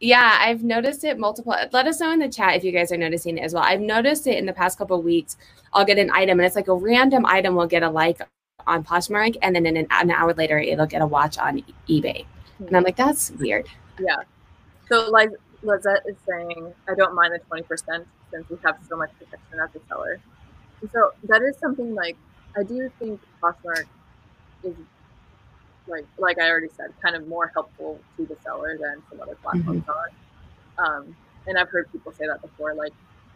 [0.00, 1.56] yeah, I've noticed it multiple.
[1.72, 3.64] Let us know in the chat if you guys are noticing it as well.
[3.64, 5.36] I've noticed it in the past couple weeks.
[5.72, 8.20] I'll get an item and it's like a random item will get a like
[8.66, 12.26] on Poshmark, and then in an, an hour later, it'll get a watch on eBay.
[12.58, 13.66] And I'm like, that's weird.
[13.98, 14.16] Yeah.
[14.88, 15.30] So, like
[15.62, 19.70] Lizette is saying, I don't mind the 20% since we have so much protection as
[19.74, 20.20] a seller.
[20.92, 22.16] So, that is something like
[22.56, 23.84] I do think Poshmark
[24.64, 24.74] is
[25.86, 29.36] like like I already said, kind of more helpful to the seller than some other
[29.36, 29.90] platforms mm-hmm.
[29.90, 30.96] are.
[30.96, 32.92] Um, and I've heard people say that before, like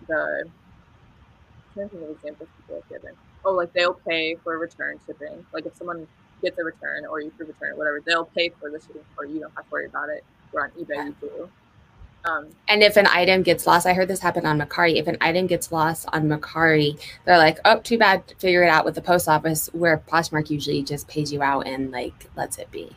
[0.07, 4.59] the I'm trying to think of examples people have given oh, like they'll pay for
[4.59, 5.44] return shipping.
[5.52, 6.07] Like if someone
[6.42, 9.24] gets a return or you prove return or whatever, they'll pay for the shipping for
[9.24, 9.35] you.
[9.35, 10.24] You don't have to worry about it.
[10.52, 11.50] We're on eBay you do.
[12.24, 14.96] Um, and if an item gets lost, I heard this happen on Mercari.
[14.96, 18.22] If an item gets lost on Mercari, they're like, "Oh, too bad.
[18.38, 21.90] Figure it out with the post office." Where Poshmark usually just pays you out and
[21.90, 22.94] like lets it be.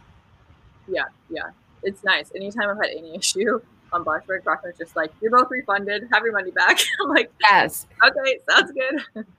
[0.87, 1.49] Yeah, yeah,
[1.81, 2.31] it's nice.
[2.35, 3.59] Anytime I've had any issue
[3.91, 6.07] on Poshmark, Poshmark's just like, "You're both refunded.
[6.13, 9.25] Have your money back." I'm like, "Yes, okay, sounds good."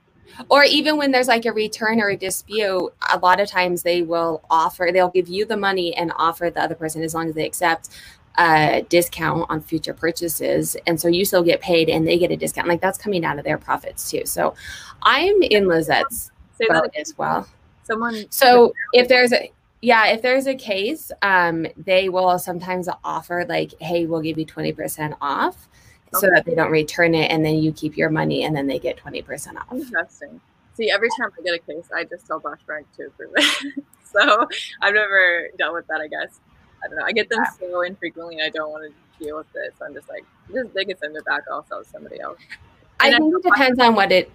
[0.49, 4.03] or even when there's like a return or a dispute a lot of times they
[4.03, 7.35] will offer they'll give you the money and offer the other person as long as
[7.35, 7.91] they accept
[8.39, 12.37] a discount on future purchases and so you still get paid and they get a
[12.37, 14.55] discount like that's coming out of their profits too so
[15.03, 16.31] i'm in lizette's
[16.69, 17.49] boat as well
[17.85, 23.45] someone so if there's a yeah if there's a case um they will sometimes offer
[23.49, 25.69] like hey we'll give you 20% off
[26.15, 28.79] so that they don't return it and then you keep your money and then they
[28.79, 29.73] get 20% off.
[29.73, 30.41] Interesting.
[30.75, 33.85] See, every time I get a case, I just tell Poshmark to approve it.
[34.05, 34.47] so
[34.83, 36.41] I've never dealt with that, I guess.
[36.87, 37.05] I don't know.
[37.05, 39.75] I get them so infrequently and I don't want to deal with it.
[39.79, 42.39] So I'm just like, just they can send it back, I'll sell somebody else.
[43.01, 44.31] And I think it depends on what it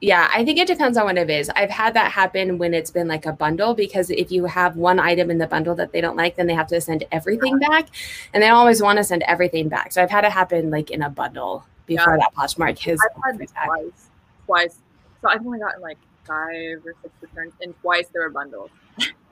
[0.00, 1.48] yeah, I think it depends on what it is.
[1.50, 4.98] I've had that happen when it's been like a bundle because if you have one
[5.00, 7.88] item in the bundle that they don't like, then they have to send everything back.
[8.34, 9.92] And they always want to send everything back.
[9.92, 12.18] So I've had it happen like in a bundle before yeah.
[12.18, 14.08] that Poshmark has I've had twice.
[14.44, 14.78] Twice.
[15.22, 18.70] So I've only gotten like five or six returns and twice there were bundles.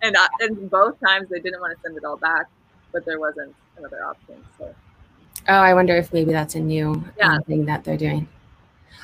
[0.05, 2.47] And I, and both times they didn't want to send it all back,
[2.93, 4.45] but there wasn't another option.
[4.59, 4.75] So
[5.49, 7.39] Oh, I wonder if maybe that's a new um, yeah.
[7.47, 8.29] thing that they're doing.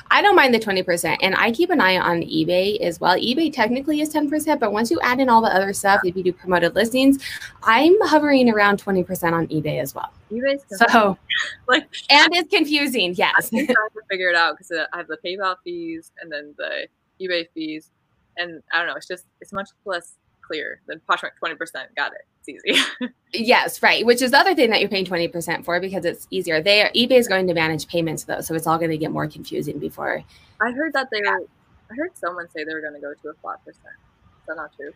[0.09, 1.17] I don't mind the 20%.
[1.21, 3.15] And I keep an eye on eBay as well.
[3.15, 6.23] eBay technically is 10%, but once you add in all the other stuff, if you
[6.23, 7.23] do promoted listings,
[7.63, 10.11] I'm hovering around 20% on eBay as well.
[10.31, 11.17] eBay's so
[11.67, 13.51] like and it's confusing, yes.
[13.53, 16.55] I'm trying to figure it out because uh, I have the PayPal fees and then
[16.57, 16.87] the
[17.21, 17.91] eBay fees.
[18.37, 20.15] And I don't know, it's just it's much less
[20.51, 21.57] clear than Poshmark 20%.
[21.95, 22.21] Got it.
[22.45, 23.09] It's easy.
[23.33, 24.05] yes, right.
[24.05, 26.61] Which is the other thing that you're paying 20% for because it's easier.
[26.61, 29.11] They are, eBay is going to manage payments though, so it's all going to get
[29.11, 30.23] more confusing before.
[30.59, 31.41] I heard that they were
[31.89, 33.85] I heard someone say they were going to go to a flat percent.
[33.85, 34.91] Is that not true?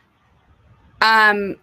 [1.01, 1.55] Um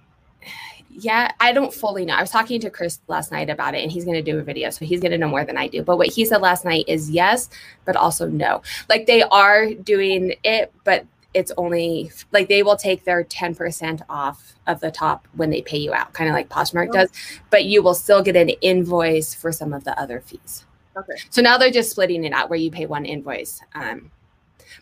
[0.90, 2.14] yeah, I don't fully know.
[2.14, 4.42] I was talking to Chris last night about it and he's going to do a
[4.42, 4.68] video.
[4.68, 5.82] So he's going to know more than I do.
[5.82, 7.48] But what he said last night is yes,
[7.86, 8.62] but also no.
[8.90, 14.54] Like they are doing it, but it's only like they will take their 10% off
[14.66, 16.92] of the top when they pay you out, kind of like Poshmark oh.
[16.92, 17.10] does,
[17.50, 20.66] but you will still get an invoice for some of the other fees.
[20.96, 21.14] Okay.
[21.30, 23.60] So now they're just splitting it out where you pay one invoice.
[23.74, 24.10] Um,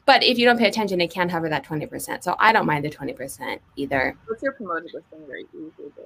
[0.06, 2.22] but if you don't pay attention, it can hover that 20%.
[2.22, 4.16] So I don't mind the 20% either.
[4.26, 6.02] What's your promoted listing rate usually do?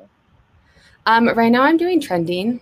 [1.06, 2.60] Um, right now I'm doing trending.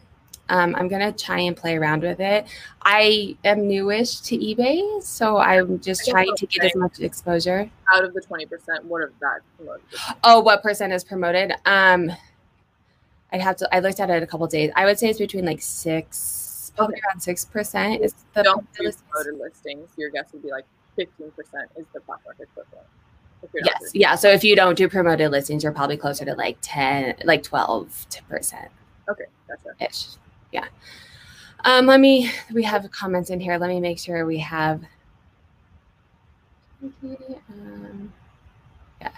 [0.49, 2.47] Um, I'm gonna try and play around with it.
[2.83, 7.71] I am newish to eBay, so I'm just trying to get as much exposure.
[7.93, 9.83] Out of the 20%, what of that promoted?
[10.25, 11.53] Oh, what percent is promoted?
[11.65, 12.13] Um,
[13.33, 13.75] I'd have to.
[13.75, 14.71] I looked at it a couple days.
[14.77, 17.03] I would say it's between like six, probably okay.
[17.09, 18.03] around six percent.
[18.03, 19.91] Is the don't do promoted listings?
[19.97, 20.67] Your guess would be like
[20.99, 21.09] 15%
[21.77, 22.87] is the Poshmark equivalent.
[23.55, 24.15] Yes, yeah.
[24.17, 28.07] So if you don't do promoted listings, you're probably closer to like 10, like 12
[28.29, 28.69] percent.
[29.09, 29.75] Okay, gotcha.
[29.81, 30.17] Ish
[30.53, 30.67] yeah.
[31.65, 33.57] Um, let me, we have comments in here.
[33.59, 34.83] Let me make sure we have.
[36.83, 38.13] Um,
[39.01, 39.11] yeah.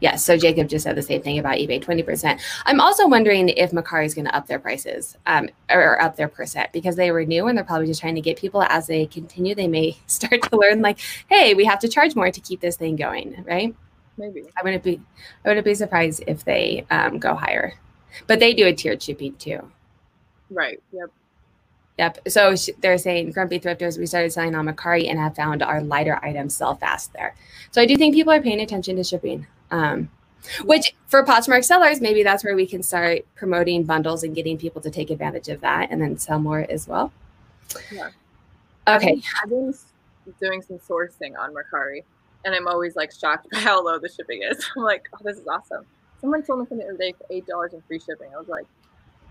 [0.00, 0.16] Yeah.
[0.16, 2.40] So Jacob just said the same thing about eBay 20%.
[2.64, 6.28] I'm also wondering if Mercari is going to up their prices um, or up their
[6.28, 9.04] percent because they were new and they're probably just trying to get people as they
[9.04, 9.54] continue.
[9.54, 12.76] They may start to learn, like, hey, we have to charge more to keep this
[12.76, 13.74] thing going, right?
[14.16, 14.44] Maybe.
[14.56, 15.00] I wouldn't be,
[15.44, 17.74] I wouldn't be surprised if they um, go higher,
[18.26, 19.70] but they do a tiered shipping too.
[20.50, 20.82] Right.
[20.92, 21.10] Yep.
[21.98, 22.28] Yep.
[22.28, 26.18] So they're saying grumpy thrifters, we started selling on Mercari and have found our lighter
[26.22, 27.34] items sell fast there.
[27.70, 29.46] So I do think people are paying attention to shipping.
[29.70, 30.10] Um,
[30.64, 34.82] which for Poshmark sellers, maybe that's where we can start promoting bundles and getting people
[34.82, 37.12] to take advantage of that and then sell more as well.
[37.90, 38.10] Yeah.
[38.86, 39.22] Okay.
[39.42, 39.74] I've been
[40.40, 42.02] doing some sourcing on Mercari
[42.44, 44.64] and I'm always like shocked by how low the shipping is.
[44.76, 45.86] I'm like, oh, this is awesome.
[46.20, 48.28] Someone told me the other day for eight dollars in free shipping.
[48.34, 48.66] I was like,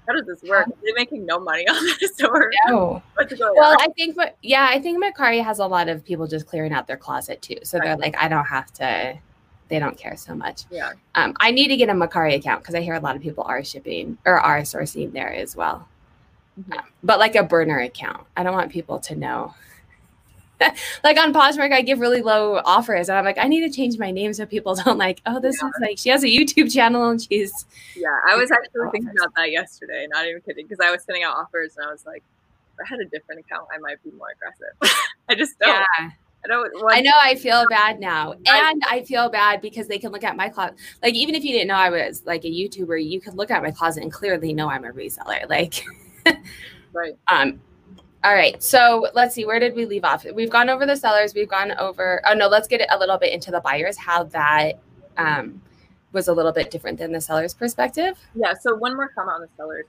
[0.08, 0.68] how does this work?
[0.68, 3.02] They're they making no money on this or no?
[3.18, 3.78] well, on?
[3.82, 6.88] I think, but yeah, I think Mercari has a lot of people just clearing out
[6.88, 7.58] their closet too.
[7.64, 7.86] So right.
[7.86, 9.18] they're like, I don't have to.
[9.70, 10.66] They don't care so much.
[10.70, 10.92] Yeah.
[11.16, 13.44] Um, I need to get a Mercari account because I hear a lot of people
[13.46, 15.88] are shipping or are sourcing there as well.
[16.60, 16.74] Mm-hmm.
[16.74, 19.56] Um, but like a burner account, I don't want people to know
[21.04, 23.98] like on Poshmark, I give really low offers, and I'm like, I need to change
[23.98, 25.68] my name so people don't like, oh, this yeah.
[25.68, 27.66] is like she has a YouTube channel and she's.
[27.96, 30.08] Yeah, I was actually thinking about that yesterday.
[30.10, 32.24] Not even kidding, because I was sending out offers and I was like,
[32.74, 35.00] if I had a different account, I might be more aggressive.
[35.30, 35.70] I just don't.
[36.00, 36.10] Yeah.
[36.46, 36.72] I don't.
[36.92, 37.14] I know.
[37.16, 40.50] I feel bad now, and I, I feel bad because they can look at my
[40.50, 40.76] closet.
[41.02, 43.64] Like even if you didn't know I was like a YouTuber, you could look at
[43.64, 45.48] my closet and clearly know I'm a reseller.
[45.50, 45.86] Like,
[46.92, 47.18] right.
[47.30, 47.62] Um.
[48.24, 48.62] All right.
[48.62, 49.46] So let's see.
[49.46, 50.26] Where did we leave off?
[50.34, 51.34] We've gone over the sellers.
[51.34, 52.22] We've gone over.
[52.26, 52.48] Oh no.
[52.48, 53.98] Let's get a little bit into the buyers.
[53.98, 54.80] How that
[55.18, 55.62] um
[56.14, 58.18] was a little bit different than the seller's perspective.
[58.36, 58.54] Yeah.
[58.54, 59.86] So one more comment on the sellers.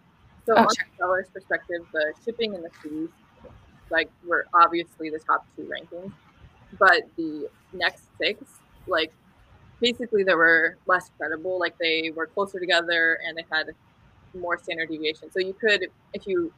[0.47, 0.87] So oh, on sure.
[0.91, 3.09] the seller's perspective, the shipping and the fees,
[3.91, 6.12] like were obviously the top two rankings
[6.78, 8.43] but the next six,
[8.87, 9.12] like
[9.80, 11.59] basically they were less credible.
[11.59, 13.68] Like they were closer together and they had
[14.35, 15.30] more standard deviation.
[15.30, 16.53] So you could, if you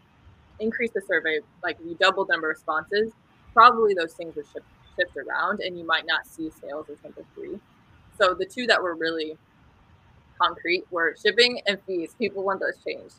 [0.60, 3.12] increase the survey, like you double the number of responses,
[3.52, 4.66] probably those things would shift,
[4.98, 7.58] shift around and you might not see sales as number three.
[8.18, 9.36] So the two that were really
[10.40, 12.14] concrete were shipping and fees.
[12.18, 13.16] People want those changed.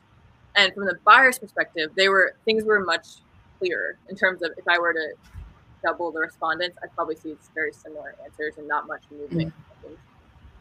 [0.55, 3.07] And from the buyer's perspective, they were things were much
[3.59, 5.13] clearer in terms of if I were to
[5.83, 9.53] double the respondents, I'd probably see very similar answers and not much movement.
[9.53, 9.93] Mm-hmm.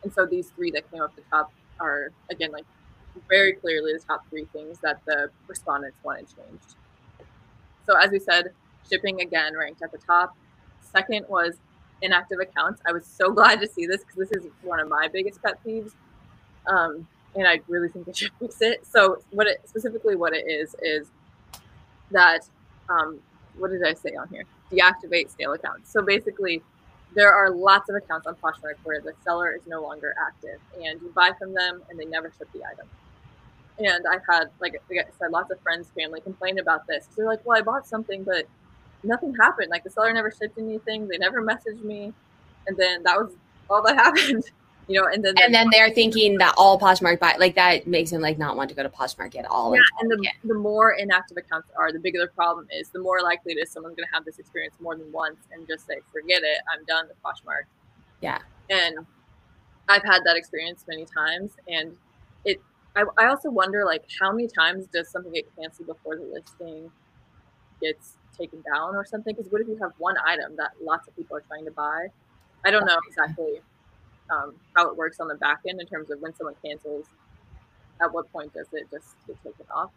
[0.02, 1.50] And so these three that came up the top
[1.80, 2.64] are again like
[3.28, 6.74] very clearly the top three things that the respondents wanted changed.
[7.86, 8.52] So as we said,
[8.88, 10.36] shipping again ranked at the top.
[10.92, 11.56] Second was
[12.02, 12.80] inactive accounts.
[12.86, 15.58] I was so glad to see this because this is one of my biggest pet
[15.64, 15.92] peeves.
[16.66, 18.86] Um, and I really think they should fix it.
[18.86, 21.08] So what it specifically what it is is
[22.10, 22.48] that
[22.88, 23.20] um,
[23.56, 24.44] what did I say on here?
[24.70, 25.90] Deactivate stale accounts.
[25.90, 26.62] So basically,
[27.14, 31.00] there are lots of accounts on Poshmark where the seller is no longer active, and
[31.00, 32.86] you buy from them and they never ship the item.
[33.78, 37.08] And I've had, like I said, lots of friends, family complain about this.
[37.16, 38.46] They're like, "Well, I bought something, but
[39.02, 39.68] nothing happened.
[39.70, 41.08] Like the seller never shipped anything.
[41.08, 42.12] They never messaged me,
[42.66, 43.32] and then that was
[43.68, 44.44] all that happened."
[44.88, 48.10] you know, and then and then they're thinking that all Poshmark buy like that makes
[48.10, 49.74] them like not want to go to Poshmark at all.
[49.74, 52.90] Yeah, and the, the more inactive accounts are, the bigger the problem is.
[52.90, 55.66] The more likely it is someone's going to have this experience more than once and
[55.66, 57.64] just say, "Forget it, I'm done with Poshmark."
[58.20, 58.38] Yeah,
[58.70, 59.04] and
[59.88, 61.96] I've had that experience many times, and
[62.44, 62.60] it.
[62.96, 66.90] I, I also wonder like how many times does something get canceled before the listing
[67.80, 69.34] gets taken down or something?
[69.34, 72.08] Because what if you have one item that lots of people are trying to buy?
[72.64, 73.60] I don't know exactly
[74.30, 77.06] um, how it works on the back end in terms of when someone cancels,
[78.02, 79.90] at what point does it just get taken off,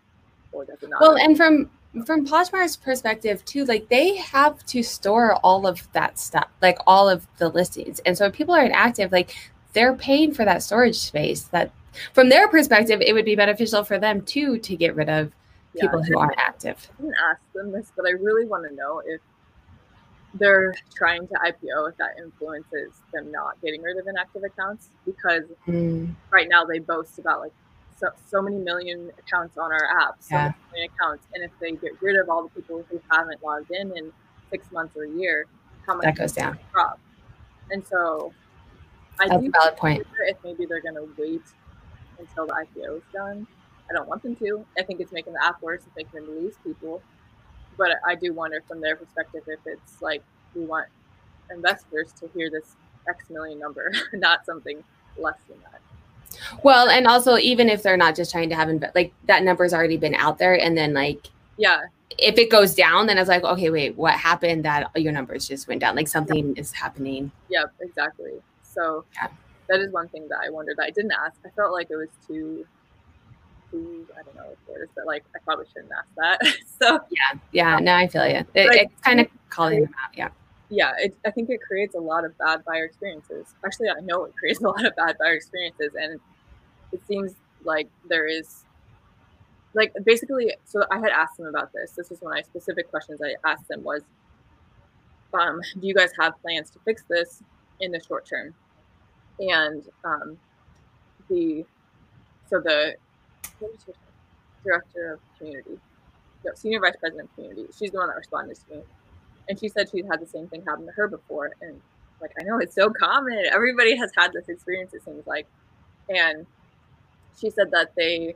[0.52, 1.02] or does it not?
[1.02, 1.70] Well, and from
[2.06, 7.10] from Poshmark's perspective too, like they have to store all of that stuff, like all
[7.10, 9.36] of the listings, and so if people are inactive, like
[9.74, 11.44] they're paying for that storage space.
[11.44, 11.72] That
[12.14, 15.32] from their perspective, it would be beneficial for them too to get rid of
[15.80, 16.90] people yeah, who aren't active.
[16.98, 19.22] I didn't ask them this, but I really want to know if
[20.36, 25.44] they're trying to IPO if that influences them not getting rid of inactive accounts because
[25.68, 26.14] mm.
[26.32, 27.54] right now they boast about like
[27.98, 30.54] so, so many million accounts on our app, so yeah.
[30.72, 33.96] many accounts, and if they get rid of all the people who haven't logged in
[33.98, 34.12] in
[34.50, 35.48] six months or a year,
[35.86, 36.58] how much that goes down?
[36.72, 37.00] Drop.
[37.72, 38.34] And so,
[39.20, 40.08] I That's do a valid point.
[40.22, 41.42] If maybe they're going to wait
[42.20, 43.48] until the IPO is done,
[43.90, 44.66] I don't want them to.
[44.78, 45.82] I think it's making the app worse.
[45.88, 47.02] It's making them lose people
[47.80, 50.22] but I do wonder from their perspective if it's like
[50.54, 50.88] we want
[51.50, 52.76] investors to hear this
[53.08, 54.84] X million number, not something
[55.18, 55.80] less than that.
[56.62, 59.74] Well, and also even if they're not just trying to have inv- like that number's
[59.74, 61.86] already been out there, and then like yeah,
[62.18, 65.68] if it goes down, then it's like okay, wait, what happened that your numbers just
[65.68, 65.96] went down?
[65.96, 67.32] Like something is happening.
[67.50, 68.34] Yep, exactly.
[68.62, 69.30] So yeah.
[69.70, 71.36] That is one thing that I wondered that I didn't ask.
[71.46, 72.66] I felt like it was too
[73.74, 76.58] I don't know what words, but like I probably shouldn't ask that.
[76.82, 78.38] so yeah, yeah, no, I feel you.
[78.38, 80.18] It, it's kind of calling them out.
[80.18, 80.30] Yeah.
[80.72, 83.56] Yeah, it, I think it creates a lot of bad buyer experiences.
[83.66, 86.20] Actually, I know it creates a lot of bad buyer experiences, and
[86.92, 88.66] it seems like there is,
[89.74, 90.54] like, basically.
[90.66, 91.94] So I had asked them about this.
[91.98, 94.04] This was one of my specific questions I asked them was,
[95.34, 97.42] um, "Do you guys have plans to fix this
[97.80, 98.54] in the short term?"
[99.40, 100.38] And um,
[101.30, 101.66] the
[102.50, 102.96] so the
[104.64, 105.78] director of community,
[106.46, 107.68] no, senior vice president of community.
[107.78, 108.82] She's the one that responded to me,
[109.48, 111.52] and she said she'd had the same thing happen to her before.
[111.62, 111.80] And
[112.22, 113.46] like, I know it's so common.
[113.52, 114.94] Everybody has had this experience.
[114.94, 115.48] It seems like,
[116.10, 116.46] and
[117.40, 118.36] she said that they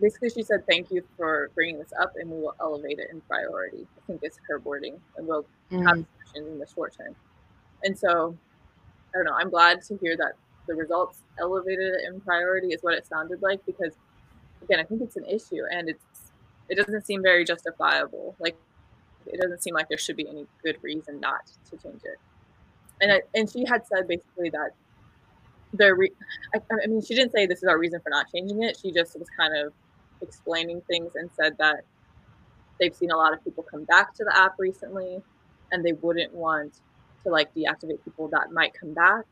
[0.00, 3.20] basically she said thank you for bringing this up and we will elevate it in
[3.22, 5.86] priority i think it's her wording and we'll mm-hmm.
[5.86, 7.14] have discussions in the short term
[7.82, 8.36] and so
[9.14, 10.32] i don't know i'm glad to hear that
[10.66, 13.94] the results elevated in priority is what it sounded like because
[14.62, 16.04] again i think it's an issue and it's
[16.68, 18.36] it doesn't seem very justifiable.
[18.38, 18.56] Like
[19.26, 22.18] it doesn't seem like there should be any good reason not to change it.
[23.00, 24.70] And I, and she had said basically that
[25.72, 26.12] the re-
[26.54, 28.78] I, I mean she didn't say this is our reason for not changing it.
[28.80, 29.72] She just was kind of
[30.20, 31.84] explaining things and said that
[32.80, 35.22] they've seen a lot of people come back to the app recently
[35.70, 36.80] and they wouldn't want
[37.28, 39.24] to like deactivate people that might come back.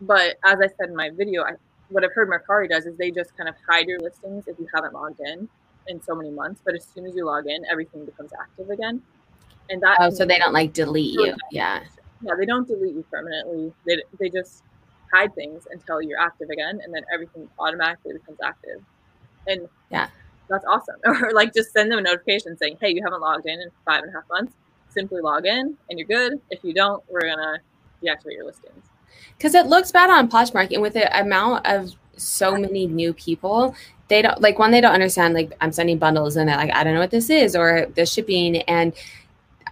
[0.00, 1.52] But as I said in my video, I,
[1.88, 4.66] what I've heard Mercari does is they just kind of hide your listings if you
[4.74, 5.48] haven't logged in
[5.88, 6.60] in so many months.
[6.64, 9.02] But as soon as you log in, everything becomes active again.
[9.70, 11.34] And that oh, so they don't like delete you.
[11.50, 11.80] Yeah.
[12.22, 13.72] Yeah, they don't delete you permanently.
[13.86, 14.62] They they just
[15.12, 18.82] hide things until you're active again, and then everything automatically becomes active.
[19.46, 20.08] And yeah,
[20.48, 20.96] that's awesome.
[21.04, 24.02] or like just send them a notification saying, "Hey, you haven't logged in in five
[24.02, 24.54] and a half months.
[24.94, 26.40] Simply log in, and you're good.
[26.50, 27.58] If you don't, we're gonna
[28.02, 28.84] deactivate your listings."
[29.36, 33.74] Because it looks bad on Poshmark, and with the amount of so many new people,
[34.08, 34.70] they don't like one.
[34.70, 35.34] They don't understand.
[35.34, 38.06] Like I'm sending bundles, and they're like, "I don't know what this is," or the
[38.06, 38.92] shipping and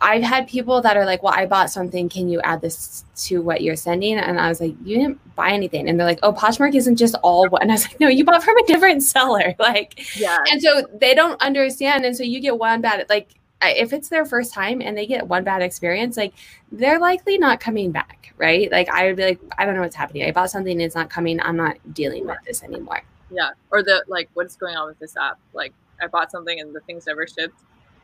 [0.02, 2.08] I've had people that are like, well, I bought something.
[2.08, 4.18] Can you add this to what you're sending?
[4.18, 5.88] And I was like, you didn't buy anything.
[5.88, 7.62] And they're like, oh, Poshmark isn't just all one.
[7.62, 9.54] And I was like, no, you bought from a different seller.
[9.62, 10.38] Like, yeah.
[10.50, 12.04] And so they don't understand.
[12.04, 13.28] And so you get one bad, like,
[13.70, 16.34] if it's their first time and they get one bad experience, like
[16.70, 18.70] they're likely not coming back, right?
[18.70, 20.24] Like I would be like, I don't know what's happening.
[20.24, 21.40] I bought something, it's not coming.
[21.40, 23.02] I'm not dealing with this anymore.
[23.30, 23.50] Yeah.
[23.70, 25.38] Or the like, what's going on with this app?
[25.52, 27.62] Like I bought something and the thing's never shipped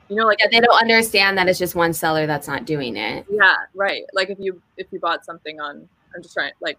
[0.08, 2.96] you know like yeah, they don't understand that it's just one seller that's not doing
[2.96, 6.78] it yeah right like if you if you bought something on i'm just trying like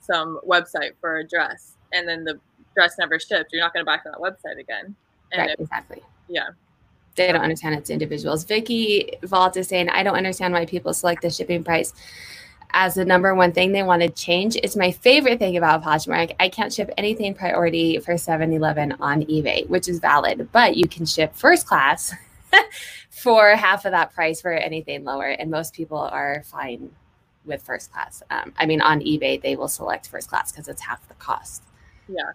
[0.00, 2.38] some website for a dress and then the
[2.74, 4.94] dress never shipped you're not going to buy from that website again
[5.32, 6.48] and right, if, exactly yeah
[7.16, 11.22] they don't understand it's individuals vicky vault is saying i don't understand why people select
[11.22, 11.92] the shipping price
[12.74, 14.56] as the number one thing they want to change.
[14.56, 16.34] It's my favorite thing about Poshmark.
[16.40, 20.88] I can't ship anything priority for 7 Eleven on eBay, which is valid, but you
[20.88, 22.14] can ship first class
[23.10, 25.28] for half of that price for anything lower.
[25.28, 26.90] And most people are fine
[27.44, 28.22] with first class.
[28.30, 31.62] Um, I mean, on eBay, they will select first class because it's half the cost.
[32.08, 32.32] Yeah.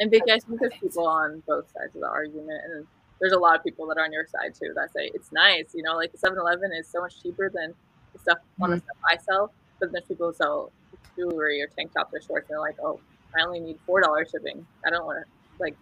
[0.00, 2.60] And big guys, think there's people on both sides of the argument.
[2.64, 2.86] And
[3.20, 5.74] there's a lot of people that are on your side too that say it's nice.
[5.74, 7.74] You know, like the 7 Eleven is so much cheaper than
[8.12, 8.62] the stuff mm-hmm.
[8.64, 9.52] on the stuff I sell.
[9.80, 10.72] But then people sell
[11.16, 12.48] jewelry or tank tops or shorts.
[12.48, 13.00] And they're like, oh,
[13.38, 14.66] I only need $4 shipping.
[14.86, 15.76] I don't want to, like,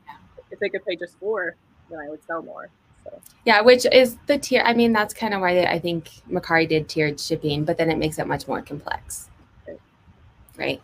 [0.51, 1.57] if they could pay just four,
[1.91, 2.71] then I would sell more.
[3.05, 3.21] So.
[3.45, 4.63] Yeah, which is the tier.
[4.65, 7.99] I mean, that's kind of why I think Mercari did tiered shipping, but then it
[7.99, 9.29] makes it much more complex.
[9.69, 9.81] Right.
[10.57, 10.83] right.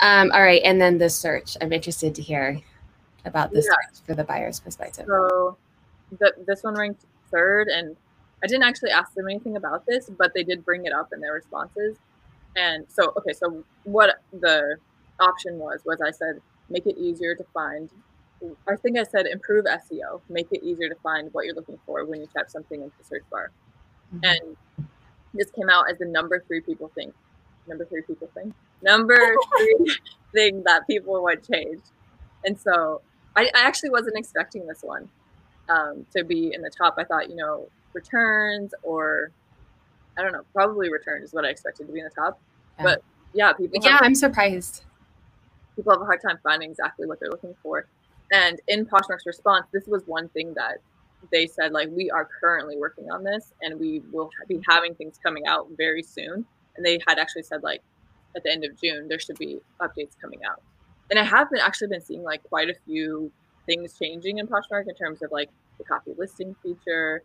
[0.00, 0.60] Um, all right.
[0.64, 1.56] And then the search.
[1.60, 2.60] I'm interested to hear
[3.24, 3.62] about the yeah.
[3.62, 5.06] search for the buyer's perspective.
[5.08, 5.56] So
[6.18, 7.68] the, this one ranked third.
[7.68, 7.96] And
[8.42, 11.20] I didn't actually ask them anything about this, but they did bring it up in
[11.20, 11.96] their responses.
[12.56, 14.76] And so, okay, so what the
[15.20, 17.90] option was, was I said, make it easier to find
[18.68, 22.04] I think I said improve SEO, make it easier to find what you're looking for
[22.04, 23.50] when you type something into the search bar.
[24.14, 24.24] Mm-hmm.
[24.24, 24.88] And
[25.34, 27.14] this came out as the number three people think.
[27.66, 28.54] Number three people think.
[28.82, 29.16] Number
[29.58, 29.96] three
[30.34, 31.80] thing that people would change.
[32.44, 33.02] And so
[33.36, 35.08] I, I actually wasn't expecting this one
[35.72, 36.94] um, to be in the top.
[36.98, 39.30] I thought, you know, returns or
[40.16, 42.38] I don't know, probably returns is what I expected to be in the top.
[42.78, 42.84] Yeah.
[42.84, 43.02] But
[43.32, 43.80] yeah, people.
[43.82, 44.84] Yeah, I'm surprised.
[45.76, 47.86] People have a hard time finding exactly what they're looking for.
[48.30, 50.78] And in Poshmark's response, this was one thing that
[51.30, 55.18] they said, like, we are currently working on this and we will be having things
[55.22, 56.44] coming out very soon.
[56.76, 57.82] And they had actually said, like,
[58.36, 60.62] at the end of June, there should be updates coming out.
[61.10, 63.30] And I have been actually been seeing like quite a few
[63.66, 67.22] things changing in Poshmark in terms of like the copy listing feature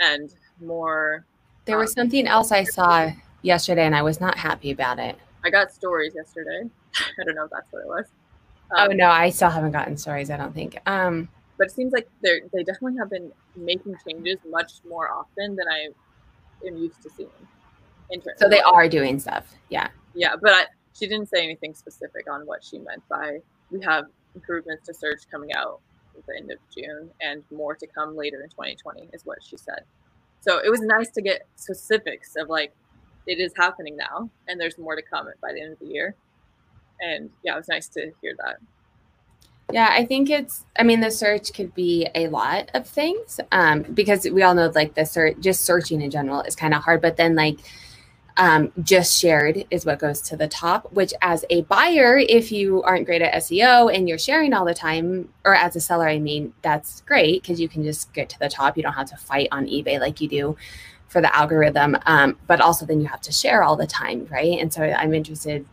[0.00, 1.24] and more.
[1.64, 3.10] There was um, something else I saw
[3.42, 5.16] yesterday and I was not happy about it.
[5.44, 6.68] I got stories yesterday.
[6.94, 8.06] I don't know if that's what it was.
[8.72, 10.30] Oh, um, oh no, I still haven't gotten stories.
[10.30, 10.78] I don't think.
[10.86, 11.28] Um,
[11.58, 15.66] but it seems like they they definitely have been making changes much more often than
[15.68, 15.88] I
[16.66, 17.28] am used to seeing.
[18.36, 19.54] so they are doing stuff.
[19.68, 19.88] Yeah.
[20.14, 20.64] Yeah, but I,
[20.98, 23.38] she didn't say anything specific on what she meant by
[23.70, 24.04] we have
[24.34, 25.80] improvements to search coming out
[26.16, 29.56] at the end of June and more to come later in 2020 is what she
[29.56, 29.80] said.
[30.40, 32.72] So it was nice to get specifics of like
[33.26, 36.14] it is happening now and there's more to come by the end of the year
[37.00, 38.56] and yeah, it was nice to hear that.
[39.72, 43.82] Yeah, I think it's, I mean, the search could be a lot of things um,
[43.82, 47.00] because we all know like the search, just searching in general is kind of hard.
[47.00, 47.58] But then, like,
[48.36, 52.82] um, just shared is what goes to the top, which as a buyer, if you
[52.82, 56.18] aren't great at SEO and you're sharing all the time, or as a seller, I
[56.18, 58.76] mean, that's great because you can just get to the top.
[58.76, 60.56] You don't have to fight on eBay like you do
[61.08, 61.96] for the algorithm.
[62.06, 64.58] Um, but also, then you have to share all the time, right?
[64.58, 65.66] And so I'm interested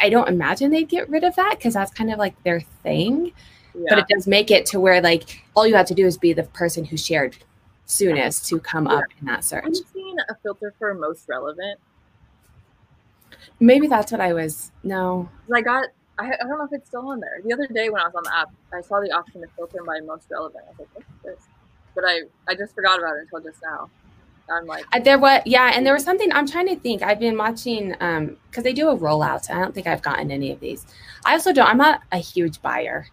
[0.00, 3.32] I don't imagine they'd get rid of that because that's kind of like their thing.
[3.74, 3.86] Yeah.
[3.88, 6.32] But it does make it to where like all you have to do is be
[6.32, 7.36] the person who shared
[7.86, 8.94] soonest to come yeah.
[8.94, 9.64] up in that search.
[9.64, 11.78] Have you seen a filter for most relevant?
[13.60, 14.72] Maybe that's what I was.
[14.82, 15.88] No, I got.
[16.18, 17.40] I, I don't know if it's still on there.
[17.44, 19.82] The other day when I was on the app, I saw the option to filter
[19.84, 20.64] by most relevant.
[20.66, 21.48] I was like, "What's this?"
[21.94, 23.90] But I I just forgot about it until just now.
[24.50, 27.02] I'm like Uh, There was yeah, and there was something I'm trying to think.
[27.02, 29.44] I've been watching um because they do a rollout.
[29.44, 30.86] So I don't think I've gotten any of these.
[31.24, 31.66] I also don't.
[31.66, 33.06] I'm not a huge buyer,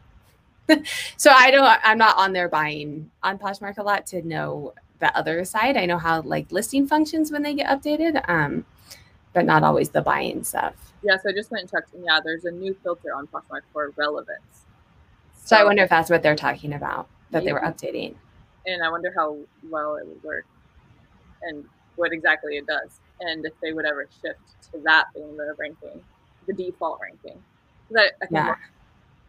[1.17, 1.79] so I don't.
[1.83, 5.77] I'm not on there buying on Poshmark a lot to know the other side.
[5.77, 8.65] I know how like listing functions when they get updated, um,
[9.33, 10.93] but not always the buying stuff.
[11.03, 11.17] yeah.
[11.17, 13.91] So I just went and checked, and yeah, there's a new filter on Poshmark for
[13.95, 14.65] relevance.
[15.43, 18.15] So I wonder if that's what they're talking about that they were updating.
[18.65, 19.37] and I wonder how
[19.69, 20.45] well it would work,
[21.41, 25.53] and what exactly it does, and if they would ever shift to that being the
[25.57, 26.01] ranking,
[26.47, 27.41] the default ranking.
[27.89, 28.55] Because I, I think Yeah.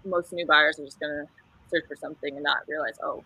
[0.04, 1.24] Most new buyers are just gonna
[1.70, 3.24] search for something and not realize, oh,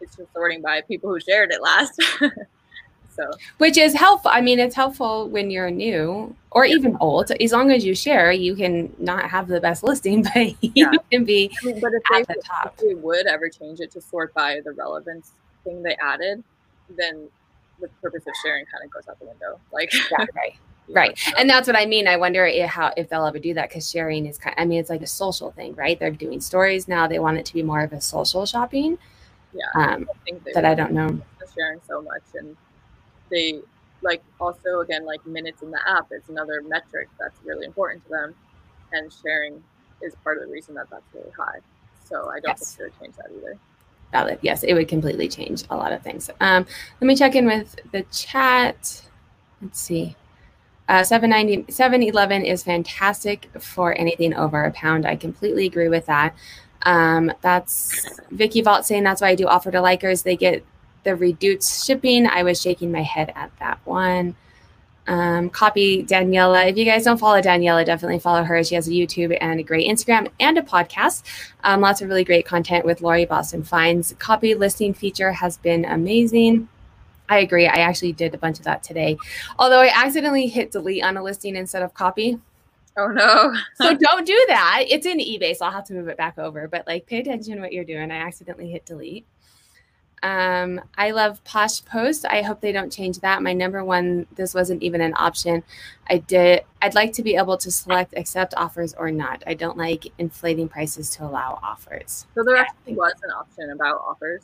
[0.00, 2.00] it's just sorting by people who shared it last.
[3.14, 4.30] so which is helpful.
[4.34, 7.30] I mean, it's helpful when you're new or even old.
[7.30, 10.92] As long as you share, you can not have the best listing, but you Yeah.
[11.10, 12.74] can be I mean, but if at they, the top.
[12.78, 15.32] if they would ever change it to sort by the relevance
[15.64, 16.42] thing they added,
[16.96, 17.28] then
[17.80, 19.60] the purpose of sharing kind of goes out the window.
[19.72, 20.56] Like, Yeah, right,
[20.88, 21.18] right.
[21.38, 22.06] And that's what I mean.
[22.08, 24.54] I wonder if, how if they'll ever do that because sharing is kind.
[24.58, 25.98] I mean, it's like a social thing, right?
[25.98, 27.06] They're doing stories now.
[27.06, 28.98] They want it to be more of a social shopping.
[29.52, 30.64] yeah, Um, I that.
[30.64, 31.20] I don't know.
[31.54, 32.56] Sharing so much and
[33.30, 33.60] they
[34.02, 38.10] like also again like minutes in the app is another metric that's really important to
[38.10, 38.34] them
[38.92, 39.62] and sharing
[40.02, 41.58] is part of the reason that that's really high
[42.08, 42.74] so i don't Yes.
[42.76, 43.58] think they would change that either
[44.12, 44.38] Valid.
[44.42, 46.30] Yes, it would completely change a lot of things.
[46.40, 46.66] Um,
[47.00, 49.02] let me check in with the chat.
[49.60, 50.14] Let's see.
[50.88, 55.06] Uh, 790 711 is fantastic for anything over a pound.
[55.06, 56.34] I completely agree with that.
[56.82, 60.22] Um, that's Vicky Vault saying that's why I do offer to likers.
[60.22, 60.62] They get
[61.04, 62.26] the reduced shipping.
[62.26, 64.36] I was shaking my head at that one.
[65.06, 66.68] Um, copy Daniela.
[66.68, 68.64] If you guys don't follow Daniela, definitely follow her.
[68.64, 71.22] She has a YouTube and a great Instagram and a podcast.
[71.62, 74.14] Um, lots of really great content with Lori Boston Finds.
[74.18, 76.68] Copy listing feature has been amazing.
[77.28, 77.66] I agree.
[77.66, 79.16] I actually did a bunch of that today.
[79.58, 82.38] Although I accidentally hit delete on a listing instead of copy.
[82.96, 84.84] oh no So don't do that.
[84.88, 86.68] It's in eBay, so I'll have to move it back over.
[86.68, 88.10] But like pay attention to what you're doing.
[88.10, 89.26] I accidentally hit delete.
[90.22, 92.24] Um, I love Posh Post.
[92.24, 93.42] I hope they don't change that.
[93.42, 95.62] My number one, this wasn't even an option.
[96.08, 99.42] I did I'd like to be able to select accept offers or not.
[99.46, 102.26] I don't like inflating prices to allow offers.
[102.34, 104.42] so there actually was an option about offers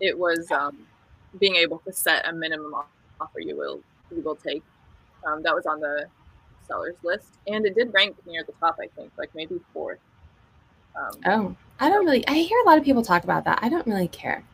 [0.00, 0.76] it was um,
[1.40, 2.74] being able to set a minimum
[3.20, 3.80] offer you will
[4.14, 4.62] you will take
[5.26, 6.06] um, that was on the
[6.66, 9.98] sellers list and it did rank near the top i think like maybe fourth
[10.96, 13.58] um, Oh, I don't really I hear a lot of people talk about that.
[13.62, 14.44] I don't really care.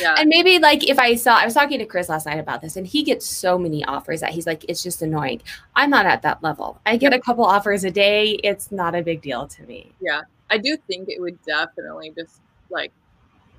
[0.00, 2.60] yeah And maybe like if I saw, I was talking to Chris last night about
[2.60, 5.42] this, and he gets so many offers that he's like, it's just annoying.
[5.74, 6.80] I'm not at that level.
[6.86, 8.32] I get a couple offers a day.
[8.44, 9.92] It's not a big deal to me.
[10.00, 10.22] Yeah.
[10.50, 12.92] I do think it would definitely just like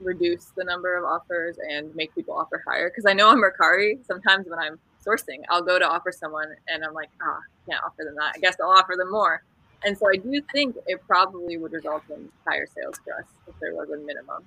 [0.02, 2.90] reduce the number of offers and make people offer higher.
[2.90, 6.84] Because I know on Mercari, sometimes when I'm sourcing, I'll go to offer someone and
[6.84, 7.40] I'm like, ah,
[7.70, 8.34] can't offer them that.
[8.36, 9.44] I guess I'll offer them more.
[9.86, 13.54] And so I do think it probably would result in higher sales for us if
[13.60, 14.44] there was a minimum.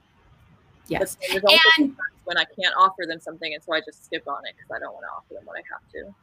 [0.89, 1.17] Yes.
[1.17, 4.27] But there's also And when I can't offer them something, and so I just skip
[4.29, 6.15] on it because I don't want to offer them what I have to.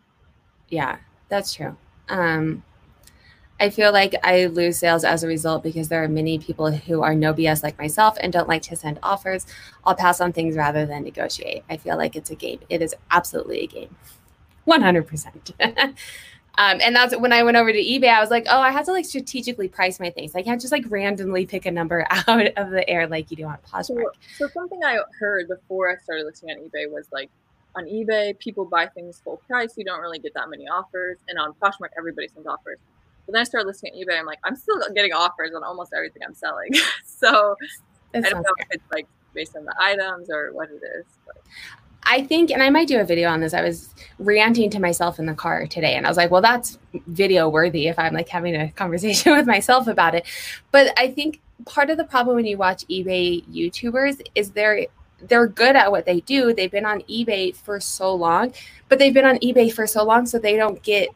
[0.70, 0.98] yeah,
[1.30, 1.76] that's true.
[2.10, 2.64] Um,
[3.60, 7.02] I feel like I lose sales as a result because there are many people who
[7.02, 9.46] are no BS like myself and don't like to send offers.
[9.86, 11.64] I'll pass on things rather than negotiate.
[11.70, 12.60] I feel like it's a game.
[12.70, 13.96] It is absolutely a game.
[14.68, 15.96] 100%.
[16.56, 18.10] Um, and that's when I went over to eBay.
[18.10, 20.36] I was like, oh, I have to like strategically price my things.
[20.36, 23.46] I can't just like randomly pick a number out of the air like you do
[23.46, 24.04] on So, Poshmark.
[24.38, 27.32] so something I heard before I started listing on eBay was like,
[27.76, 29.74] on eBay, people buy things full price.
[29.78, 32.78] You don't really get that many offers, and on Poshmark, everybody sends offers.
[33.26, 34.20] But then I started listing on eBay.
[34.20, 36.72] I'm like, I'm still getting offers on almost everything I'm selling.
[37.06, 37.56] so
[38.12, 38.68] That's I don't know fair.
[38.70, 41.06] if it's like based on the items or what it is.
[41.26, 41.38] But
[42.06, 43.54] I think, and I might do a video on this.
[43.54, 46.78] I was ranting to myself in the car today, and I was like, well, that's
[47.08, 50.26] video worthy if I'm like having a conversation with myself about it.
[50.72, 54.88] But I think part of the problem when you watch eBay YouTubers is they're
[55.28, 56.54] they're good at what they do.
[56.54, 58.54] They've been on eBay for so long,
[58.90, 61.10] but they've been on eBay for so long, so they don't get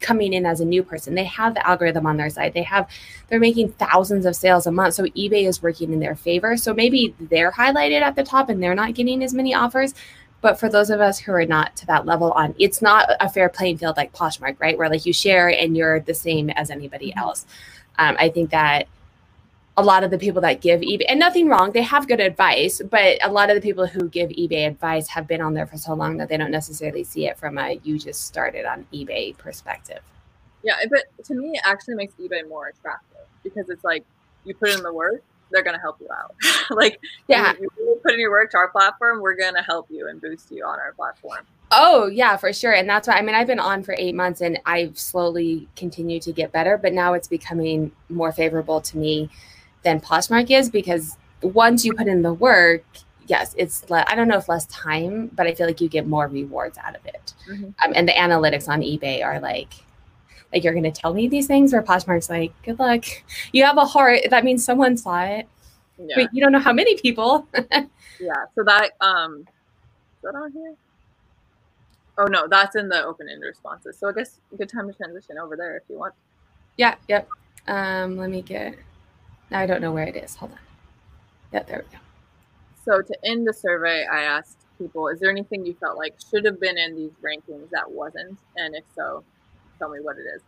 [0.00, 1.14] coming in as a new person.
[1.14, 2.54] They have the algorithm on their side.
[2.54, 2.88] They have
[3.28, 4.94] they're making thousands of sales a month.
[4.94, 6.56] So eBay is working in their favor.
[6.56, 9.94] So maybe they're highlighted at the top and they're not getting as many offers.
[10.40, 13.30] But for those of us who are not to that level on, it's not a
[13.30, 14.76] fair playing field like Poshmark, right?
[14.76, 17.46] Where like you share and you're the same as anybody else.
[17.98, 18.86] Um, I think that
[19.76, 22.80] a lot of the people that give eBay, and nothing wrong, they have good advice,
[22.90, 25.76] but a lot of the people who give eBay advice have been on there for
[25.76, 29.36] so long that they don't necessarily see it from a you just started on eBay
[29.36, 30.00] perspective.
[30.62, 34.04] yeah, but to me, it actually makes eBay more attractive because it's like
[34.44, 36.34] you put in the work, they're going to help you out.
[36.70, 39.86] like, yeah, you, you put in your work to our platform, we're going to help
[39.90, 41.46] you and boost you on our platform.
[41.72, 42.72] Oh, yeah, for sure.
[42.72, 46.22] And that's why I mean, I've been on for eight months and I've slowly continued
[46.22, 49.30] to get better, but now it's becoming more favorable to me
[49.84, 52.84] than Poshmark is because once you put in the work,
[53.26, 56.06] yes, it's le- I don't know if less time, but I feel like you get
[56.06, 57.34] more rewards out of it.
[57.48, 57.64] Mm-hmm.
[57.84, 59.72] Um, and the analytics on eBay are like,
[60.52, 63.04] like you're going to tell me these things, where Poshmark's like, good luck.
[63.52, 64.20] You have a heart.
[64.30, 65.48] That means someone saw it.
[65.98, 66.14] Yeah.
[66.16, 67.46] But you don't know how many people.
[67.54, 68.44] yeah.
[68.54, 70.74] So that um, is that on here?
[72.16, 73.98] Oh no, that's in the open-ended responses.
[73.98, 76.14] So I guess good time to transition over there if you want.
[76.76, 76.94] Yeah.
[77.08, 77.28] Yep.
[77.66, 78.76] Um, let me get.
[79.50, 80.36] I don't know where it is.
[80.36, 80.58] Hold on.
[81.52, 82.02] Yeah, there we go.
[82.84, 86.44] So to end the survey, I asked people, is there anything you felt like should
[86.44, 88.38] have been in these rankings that wasn't?
[88.56, 89.24] And if so,
[89.78, 90.42] tell me what it is.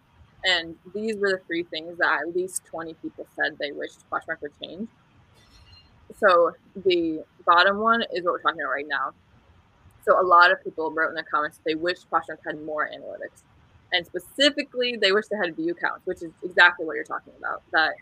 [0.44, 4.40] And these were the three things that at least 20 people said they wished Poshmark
[4.42, 4.88] would change.
[6.18, 6.52] So
[6.84, 9.12] the bottom one is what we're talking about right now.
[10.04, 13.42] So a lot of people wrote in the comments they wish Poshmark had more analytics.
[13.92, 17.62] And specifically, they wish they had view counts, which is exactly what you're talking about.
[17.72, 17.92] That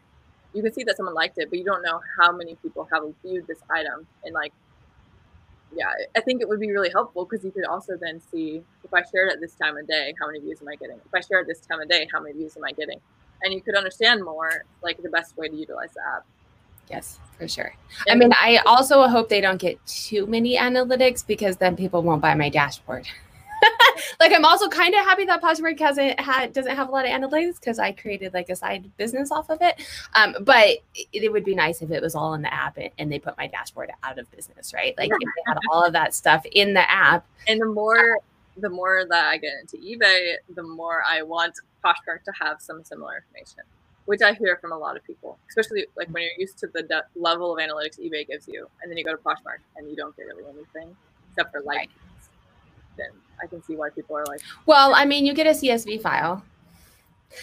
[0.55, 3.03] you can see that someone liked it, but you don't know how many people have
[3.25, 4.07] viewed this item.
[4.25, 4.53] And like,
[5.77, 8.95] yeah, I think it would be really helpful because you could also then see if
[8.95, 10.97] I share it at this time of day, how many views am I getting?
[10.97, 13.01] If I share it this time of day, how many views am I getting?
[13.43, 16.25] And you could understand more like the best way to utilize the app.
[16.89, 17.75] Yes, for sure.
[18.07, 22.03] And I mean, I also hope they don't get too many analytics because then people
[22.03, 23.09] won't buy my dashboard.
[24.21, 27.11] like I'm also kind of happy that Poshmark hasn't had doesn't have a lot of
[27.11, 29.81] analytics because I created like a side business off of it.
[30.15, 32.91] Um, but it, it, would be nice if it was all in the app and,
[32.99, 34.97] and, they put my dashboard out of business, right?
[34.97, 37.27] Like if they had all of that stuff in the app.
[37.47, 38.19] And the more
[38.57, 42.85] the more that I get into eBay, the more I want Poshmark to have some
[42.85, 43.65] similar information,
[44.07, 46.83] which I hear from a lot of people, especially like when you're used to the
[46.83, 49.97] de- level of analytics eBay gives you, and then you go to Poshmark and you
[49.97, 50.97] don't get really anything
[51.31, 51.79] except for like.
[51.79, 51.91] Right.
[52.97, 53.09] Then
[53.43, 54.41] I can see why people are like.
[54.67, 56.43] Well, I mean, you get a CSV file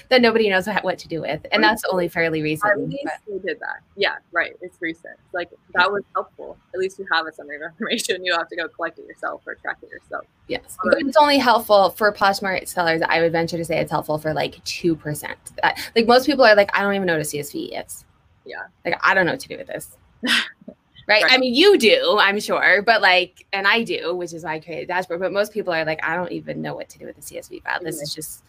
[0.09, 2.71] that nobody knows what to do with, and that's only fairly recent.
[2.71, 3.81] At least we did that.
[3.95, 4.53] Yeah, right.
[4.61, 5.17] It's recent.
[5.33, 6.57] Like that was helpful.
[6.73, 8.23] At least you have a summary of information.
[8.31, 10.25] You have to go collect it yourself or track it yourself.
[10.47, 13.01] Yes, but it's only helpful for Poshmark sellers.
[13.07, 15.37] I would venture to say it's helpful for like two percent.
[15.63, 18.05] Uh, like most people are like, I don't even know what a CSV is.
[18.45, 18.63] Yeah.
[18.85, 19.97] Like I don't know what to do with this.
[21.12, 21.24] right?
[21.24, 21.34] right?
[21.34, 24.59] I mean, you do, I'm sure, but like, and I do, which is why I
[24.59, 25.20] created a dashboard.
[25.20, 27.64] But most people are like, I don't even know what to do with the CSV
[27.64, 27.80] file.
[27.82, 28.43] This is just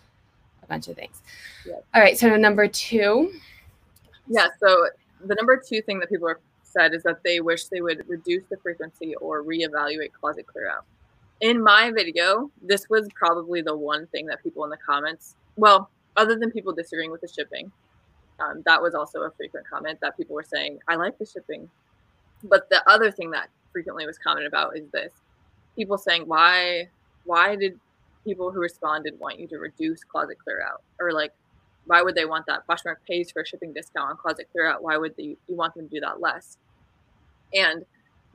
[0.63, 1.23] a bunch of things.
[1.67, 1.85] Yep.
[1.95, 2.17] All right.
[2.17, 3.33] So number two.
[4.29, 4.47] Yeah.
[4.61, 4.89] So
[5.25, 8.45] the number two thing that people have said is that they wish they would reduce
[8.45, 10.85] the frequency or reevaluate closet clear out.
[11.41, 15.91] In my video, this was probably the one thing that people in the comments, well,
[16.17, 17.71] other than people disagreeing with the shipping,
[18.41, 21.69] um, that was also a frequent comment that people were saying, I like the shipping.
[22.45, 25.13] But the other thing that frequently was commented about is this
[25.77, 26.89] people saying, why,
[27.25, 27.79] why did
[28.25, 30.83] people who responded want you to reduce closet clear out?
[31.01, 31.33] Or like,
[31.87, 32.67] why would they want that?
[32.67, 34.83] Poshmark pays for a shipping discount on closet clear out.
[34.83, 36.59] Why would they, you want them to do that less?
[37.55, 37.85] And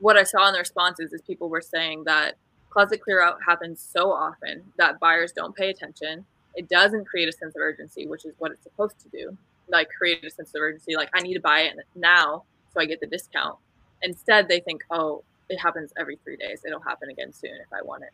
[0.00, 2.36] what I saw in the responses is people were saying that
[2.70, 6.24] closet clear out happens so often that buyers don't pay attention.
[6.54, 9.36] It doesn't create a sense of urgency, which is what it's supposed to do.
[9.70, 12.86] Like create a sense of urgency, like I need to buy it now so I
[12.86, 13.56] get the discount.
[14.02, 16.62] Instead, they think, oh, it happens every three days.
[16.64, 18.10] It'll happen again soon if I want it.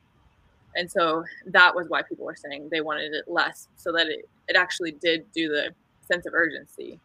[0.77, 4.29] And so that was why people were saying they wanted it less so that it,
[4.49, 5.71] it actually did do the
[6.07, 6.99] sense of urgency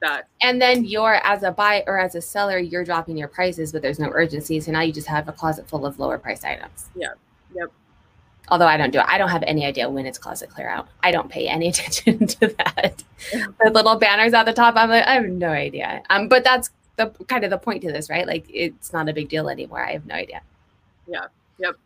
[0.00, 3.72] that and then you're as a buyer or as a seller you're dropping your prices
[3.72, 4.60] but there's no urgency.
[4.60, 6.88] So now you just have a closet full of lower price items.
[6.94, 7.08] Yeah.
[7.54, 7.70] Yep.
[8.48, 9.06] Although i don't do it.
[9.06, 10.88] I don't have any idea when it's closet clear out.
[11.02, 13.04] I don't pay any attention to that.
[13.62, 16.02] The little banners at the top i'm like i have no idea.
[16.10, 16.70] Um but that's
[17.00, 18.26] the kind of the point to this, right?
[18.26, 19.84] Like it's not a big deal anymore.
[19.84, 20.42] I have no idea.
[21.06, 21.26] Yeah.
[21.58, 21.76] Yep.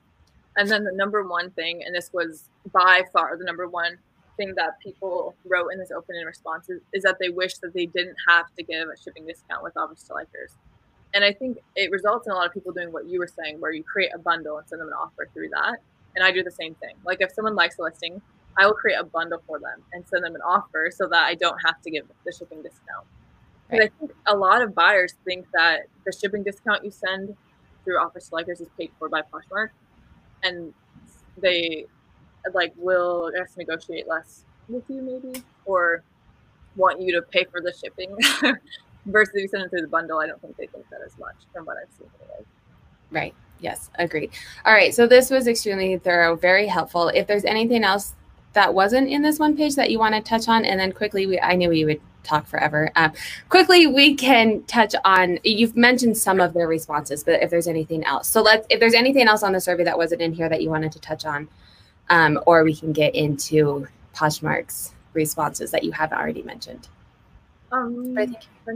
[0.56, 3.98] And then the number one thing, and this was by far the number one
[4.36, 7.86] thing that people wrote in this open in responses is that they wish that they
[7.86, 10.54] didn't have to give a shipping discount with offers to likers.
[11.14, 13.60] And I think it results in a lot of people doing what you were saying,
[13.60, 15.76] where you create a bundle and send them an offer through that.
[16.16, 16.96] And I do the same thing.
[17.04, 18.20] Like if someone likes a listing,
[18.58, 21.34] I will create a bundle for them and send them an offer so that I
[21.34, 23.06] don't have to give the shipping discount.
[23.70, 23.82] Right.
[23.82, 27.34] I think a lot of buyers think that the shipping discount you send
[27.84, 29.70] through to Likers is paid for by Poshmark,
[30.42, 30.72] and
[31.38, 31.86] they
[32.52, 36.02] like will I guess negotiate less with you maybe, or
[36.76, 38.16] want you to pay for the shipping.
[39.06, 41.18] Versus if you send it through the bundle, I don't think they think that as
[41.18, 42.08] much from what I've seen.
[42.22, 42.46] Anyway.
[43.10, 43.34] Right.
[43.60, 44.30] Yes, agreed.
[44.64, 44.94] All right.
[44.94, 47.08] So this was extremely thorough, very helpful.
[47.08, 48.14] If there's anything else
[48.54, 51.26] that wasn't in this one page that you want to touch on, and then quickly,
[51.26, 52.90] we I knew we would talk forever.
[52.96, 53.12] Um,
[53.48, 55.38] quickly, we can touch on.
[55.44, 58.66] You've mentioned some of their responses, but if there's anything else, so let's.
[58.70, 61.00] If there's anything else on the survey that wasn't in here that you wanted to
[61.00, 61.48] touch on,
[62.10, 66.88] um, or we can get into Poshmark's responses that you haven't already mentioned.
[67.72, 68.72] Um, I think, I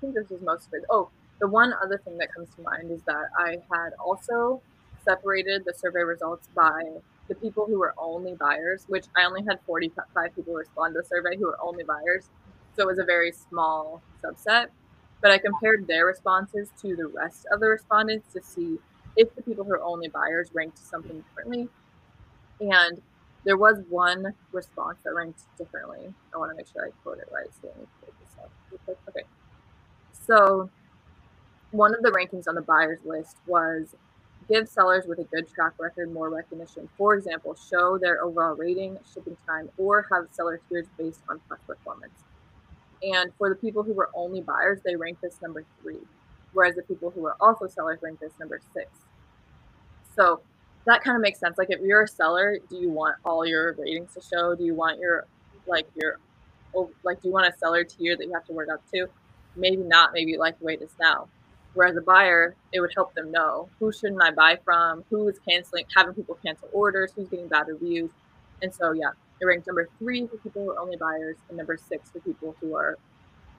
[0.00, 0.84] think this is most of it.
[0.90, 4.60] Oh, the one other thing that comes to mind is that I had also
[5.04, 6.82] separated the survey results by
[7.28, 10.04] the people who were only buyers, which I only had 45
[10.34, 12.28] people respond to the survey who were only buyers.
[12.76, 14.68] So it was a very small subset.
[15.22, 18.78] But I compared their responses to the rest of the respondents to see
[19.16, 21.68] if the people who are only buyers ranked something differently.
[22.60, 23.00] And
[23.44, 26.12] there was one response that ranked differently.
[26.34, 27.48] I want to make sure I quote it right.
[27.62, 27.86] So let me
[28.20, 28.50] this up.
[29.08, 29.24] Okay.
[30.12, 30.68] So
[31.70, 33.94] one of the rankings on the buyers list was
[34.48, 36.88] give sellers with a good track record more recognition.
[36.96, 41.60] For example, show their overall rating, shipping time, or have seller tiers based on plus
[41.66, 42.14] performance.
[43.02, 45.98] And for the people who were only buyers, they ranked this number three,
[46.52, 48.90] whereas the people who were also sellers ranked this number six.
[50.14, 50.40] So
[50.86, 51.58] that kind of makes sense.
[51.58, 54.54] Like if you're a seller, do you want all your ratings to show?
[54.54, 55.26] Do you want your
[55.66, 56.18] like your
[56.74, 59.08] oh, like do you want a seller tier that you have to work up to?
[59.56, 60.12] Maybe not.
[60.12, 61.28] Maybe you like the way it is now.
[61.76, 65.38] Whereas a buyer, it would help them know who shouldn't I buy from, who is
[65.46, 68.08] canceling, having people cancel orders, who's getting bad reviews.
[68.62, 69.10] And so, yeah,
[69.42, 72.56] it ranked number three for people who are only buyers and number six for people
[72.62, 72.96] who are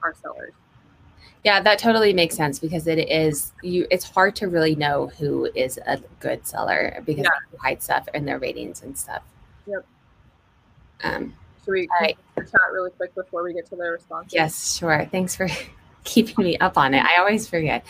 [0.02, 0.52] are sellers.
[1.44, 3.86] Yeah, that totally makes sense because it is you.
[3.88, 7.30] It's hard to really know who is a good seller because yeah.
[7.52, 9.22] they hide stuff in their ratings and stuff.
[9.68, 9.86] Yep.
[11.04, 12.18] Um, Should we right.
[12.36, 14.32] chat really quick before we get to the response?
[14.34, 15.06] Yes, sure.
[15.12, 15.48] Thanks for
[16.08, 17.04] keeping me up on it.
[17.04, 17.84] I always forget.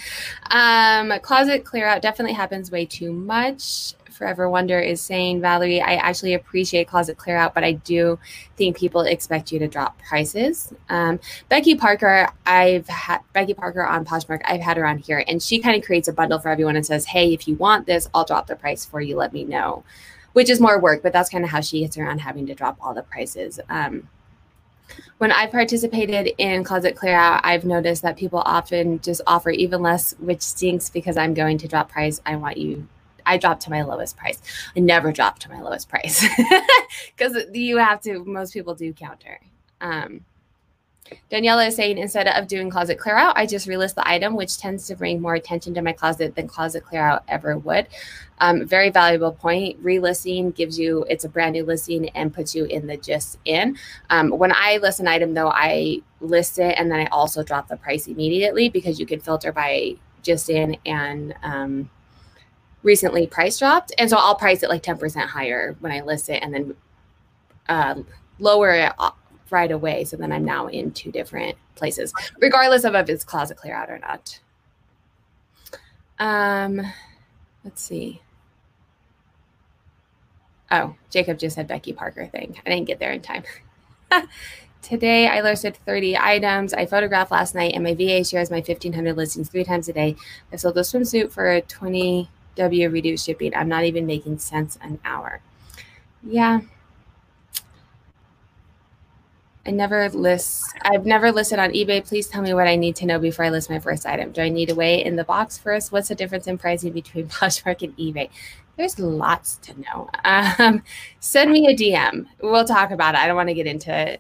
[0.51, 3.95] Um, closet clear out definitely happens way too much.
[4.11, 8.19] Forever Wonder is saying, Valerie, I actually appreciate closet clear out, but I do
[8.57, 10.73] think people expect you to drop prices.
[10.89, 14.41] Um, Becky Parker, I've had Becky Parker on Poshmark.
[14.45, 16.85] I've had her on here, and she kind of creates a bundle for everyone and
[16.85, 19.15] says, Hey, if you want this, I'll drop the price for you.
[19.15, 19.85] Let me know,
[20.33, 22.77] which is more work, but that's kind of how she gets around having to drop
[22.81, 23.61] all the prices.
[23.69, 24.09] Um,
[25.19, 29.83] when I've participated in closet clear out, I've noticed that people often just offer even
[29.83, 32.21] less, which stinks because I'm going to drop price.
[32.25, 32.87] I want you.
[33.27, 34.41] I drop to my lowest price.
[34.75, 36.27] I never drop to my lowest price
[37.17, 38.25] because you have to.
[38.25, 39.41] Most people do counter.
[39.81, 40.25] Um,
[41.31, 44.59] Daniela is saying instead of doing closet clear out, I just relist the item, which
[44.59, 47.87] tends to bring more attention to my closet than closet clear out ever would.
[48.41, 49.83] Um, very valuable point.
[49.83, 53.77] Relisting gives you it's a brand new listing and puts you in the just in.
[54.11, 57.69] Um, when I list an item though, I list it and then I also drop
[57.69, 61.91] the price immediately because you can filter by just in and um,
[62.83, 66.29] recently price dropped, and so I'll price it like ten percent higher when I list
[66.29, 66.75] it and then
[67.69, 68.03] uh,
[68.39, 68.93] lower it
[69.51, 70.05] right away.
[70.05, 73.91] So then I'm now in two different places, regardless of if it's closet clear out
[73.91, 74.41] or not.
[76.19, 76.83] Um,
[77.65, 78.21] let's see.
[80.71, 82.61] Oh, Jacob just said Becky Parker thing.
[82.65, 83.45] I didn't get there in time.
[84.83, 86.73] Today, I listed 30 items.
[86.73, 90.17] I photographed last night, and my VA shares my 1,500 listings three times a day.
[90.53, 93.55] I sold a swimsuit for a 20 W reduced shipping.
[93.55, 95.41] I'm not even making cents an hour.
[96.23, 96.61] Yeah,
[99.69, 100.65] I never list.
[100.81, 102.03] I've never listed on eBay.
[102.03, 104.33] Please tell me what I need to know before I list my first item.
[104.33, 105.93] Do I need to weigh in the box first?
[105.93, 108.31] What's the difference in pricing between Poshmark and eBay?
[108.79, 110.09] There's lots to know.
[110.25, 110.83] Um,
[111.21, 112.27] send me a DM.
[112.41, 113.21] We'll talk about it.
[113.21, 114.19] I don't want to get into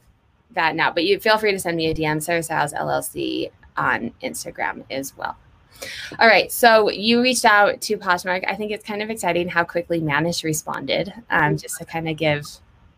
[0.51, 2.23] that now, but you feel free to send me a DM.
[2.23, 5.35] Sarah Styles LLC on Instagram as well.
[6.19, 8.45] All right, so you reached out to Poshmark.
[8.47, 11.11] I think it's kind of exciting how quickly Manish responded.
[11.31, 12.47] Um, just to kind of give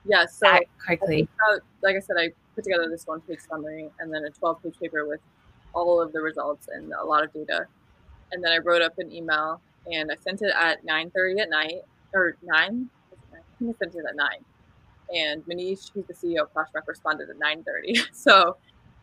[0.05, 1.29] yeah, so quickly.
[1.83, 4.75] like I said, I put together this one page summary and then a 12 page
[4.81, 5.21] paper with
[5.73, 7.67] all of the results and a lot of data.
[8.33, 11.83] And then I wrote up an email and I sent it at 9:30 at night
[12.15, 12.91] or 9.
[13.33, 14.29] I think I sent it at 9.
[15.15, 18.09] And Manish, who's the CEO of Poshmark, responded at 9:30.
[18.13, 18.57] So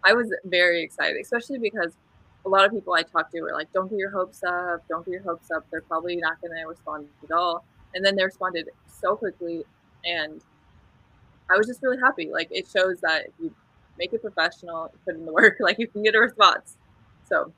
[0.03, 1.93] I was very excited, especially because
[2.45, 4.87] a lot of people I talked to were like, "Don't get your hopes up.
[4.87, 5.65] Don't get your hopes up.
[5.69, 9.65] They're probably not going to respond at all." And then they responded so quickly,
[10.05, 10.41] and
[11.49, 12.29] I was just really happy.
[12.31, 13.53] Like it shows that if you
[13.97, 16.77] make it professional, put in the work, like you can get a response.
[17.29, 17.51] So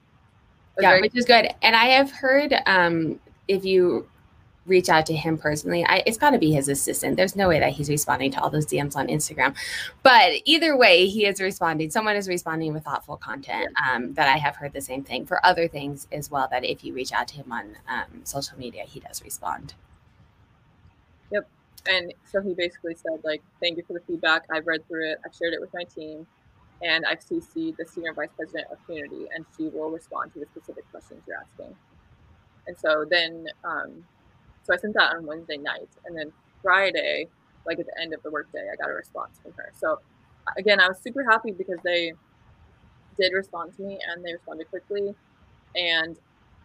[0.80, 1.50] yeah, very- which is good.
[1.62, 4.08] And I have heard um, if you
[4.66, 7.18] reach out to him personally, I, it's got to be his assistant.
[7.18, 9.56] There's no way that he's responding to all those DMs on Instagram.
[10.04, 11.90] But either way, he is responding.
[11.90, 13.74] Someone is responding with thoughtful content.
[13.92, 16.48] Um, that I have heard the same thing for other things as well.
[16.52, 19.74] That if you reach out to him on um, social media, he does respond.
[21.88, 24.44] And so he basically said, like, thank you for the feedback.
[24.52, 25.20] I've read through it.
[25.26, 26.28] I've shared it with my team.
[26.82, 30.46] and I've CC'd the senior vice president of community, and she will respond to the
[30.46, 31.76] specific questions you're asking.
[32.68, 34.06] And so then, um,
[34.64, 37.28] so I sent that on Wednesday night, and then Friday,
[37.66, 39.72] like at the end of the workday, I got a response from her.
[39.78, 40.00] So
[40.58, 42.14] again, I was super happy because they
[43.20, 45.16] did respond to me and they responded quickly,
[45.76, 46.18] and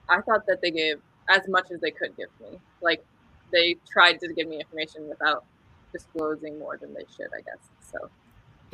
[0.09, 2.59] I thought that they gave as much as they could give me.
[2.83, 3.05] Like
[3.55, 5.45] they tried to give me information without
[5.93, 7.71] disclosing more than they should, I guess.
[7.91, 8.11] So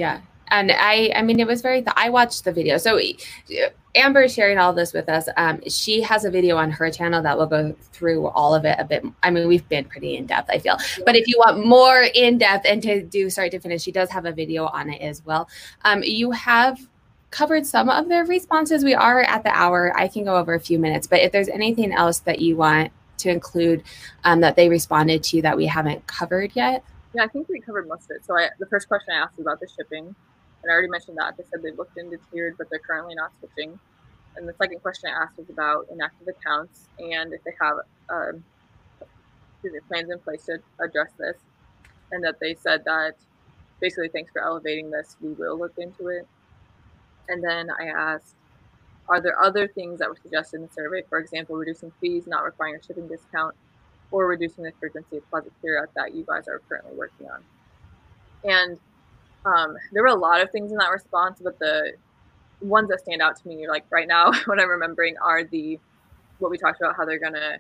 [0.01, 2.99] yeah and i i mean it was very th- i watched the video so
[3.95, 7.22] amber is sharing all this with us um, she has a video on her channel
[7.22, 10.24] that will go through all of it a bit i mean we've been pretty in
[10.26, 13.61] depth i feel but if you want more in depth and to do start to
[13.61, 15.49] finish she does have a video on it as well
[15.85, 16.78] um, you have
[17.31, 20.61] covered some of their responses we are at the hour i can go over a
[20.61, 22.91] few minutes but if there's anything else that you want
[23.21, 23.83] to include
[24.25, 27.89] um, that they responded to that we haven't covered yet yeah, I think we covered
[27.89, 28.25] most of it.
[28.25, 31.16] So I, the first question I asked was about the shipping, and I already mentioned
[31.18, 31.37] that.
[31.37, 33.79] They said they looked into tiered, but they're currently not switching.
[34.37, 38.45] And the second question I asked was about inactive accounts and if they have um,
[39.89, 41.37] plans in place to address this.
[42.12, 43.14] And that they said that
[43.81, 46.29] basically, thanks for elevating this, we will look into it.
[47.29, 48.35] And then I asked,
[49.11, 51.02] are there other things that were suggested in the survey?
[51.08, 53.56] For example, reducing fees, not requiring a shipping discount,
[54.12, 57.42] or reducing the frequency of closet clear out that you guys are currently working on.
[58.44, 58.78] And
[59.44, 61.94] um, there were a lot of things in that response, but the
[62.61, 65.78] ones that stand out to me, like right now, what I'm remembering are the
[66.38, 67.58] what we talked about, how they're gonna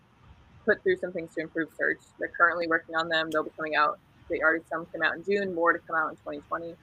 [0.64, 1.98] put through some things to improve search.
[2.18, 3.28] They're currently working on them.
[3.30, 3.98] They'll be coming out.
[4.28, 6.76] They already some came out in June, more to come out in 2020.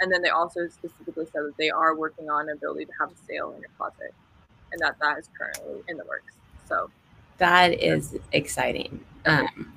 [0.00, 3.10] And then they also specifically said that they are working on an ability to have
[3.10, 4.12] a sale in your closet,
[4.72, 6.34] and that that is currently in the works.
[6.68, 6.90] So
[7.38, 9.00] that is exciting.
[9.26, 9.72] Um,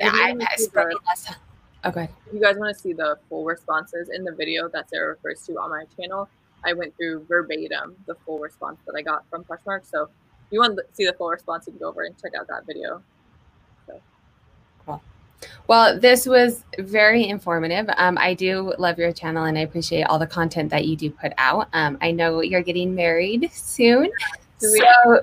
[0.00, 1.36] I, I spent less time.
[1.84, 2.08] Okay.
[2.26, 5.44] If you guys want to see the full responses in the video that Sarah refers
[5.46, 6.28] to on my channel,
[6.64, 9.84] I went through verbatim the full response that I got from Poshmark.
[9.84, 10.08] So if
[10.50, 12.66] you want to see the full response, you can go over and check out that
[12.66, 13.02] video.
[15.66, 17.88] Well, this was very informative.
[17.96, 21.10] Um, I do love your channel and I appreciate all the content that you do
[21.10, 21.68] put out.
[21.72, 24.10] Um, I know you're getting married soon.
[24.58, 25.20] So,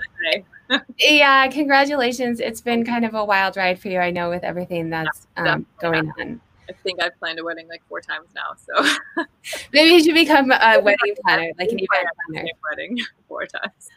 [1.00, 2.40] yeah, congratulations.
[2.40, 5.66] It's been kind of a wild ride for you, I know, with everything that's um,
[5.80, 6.42] going on.
[6.70, 8.54] I think I've planned a wedding like four times now.
[8.56, 9.26] So
[9.74, 12.48] maybe you should become a wedding planner, like an event planner.
[12.70, 13.90] Wedding four times.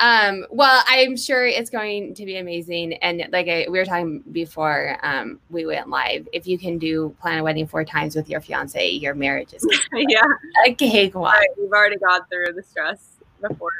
[0.00, 2.94] Um, well, I'm sure it's going to be amazing.
[2.94, 7.14] And like I, we were talking before um, we went live, if you can do
[7.20, 9.64] plan a wedding four times with your fiance, your marriage is
[9.94, 10.22] yeah
[10.66, 11.34] a cakewalk.
[11.34, 13.70] Right, we've already gone through the stress before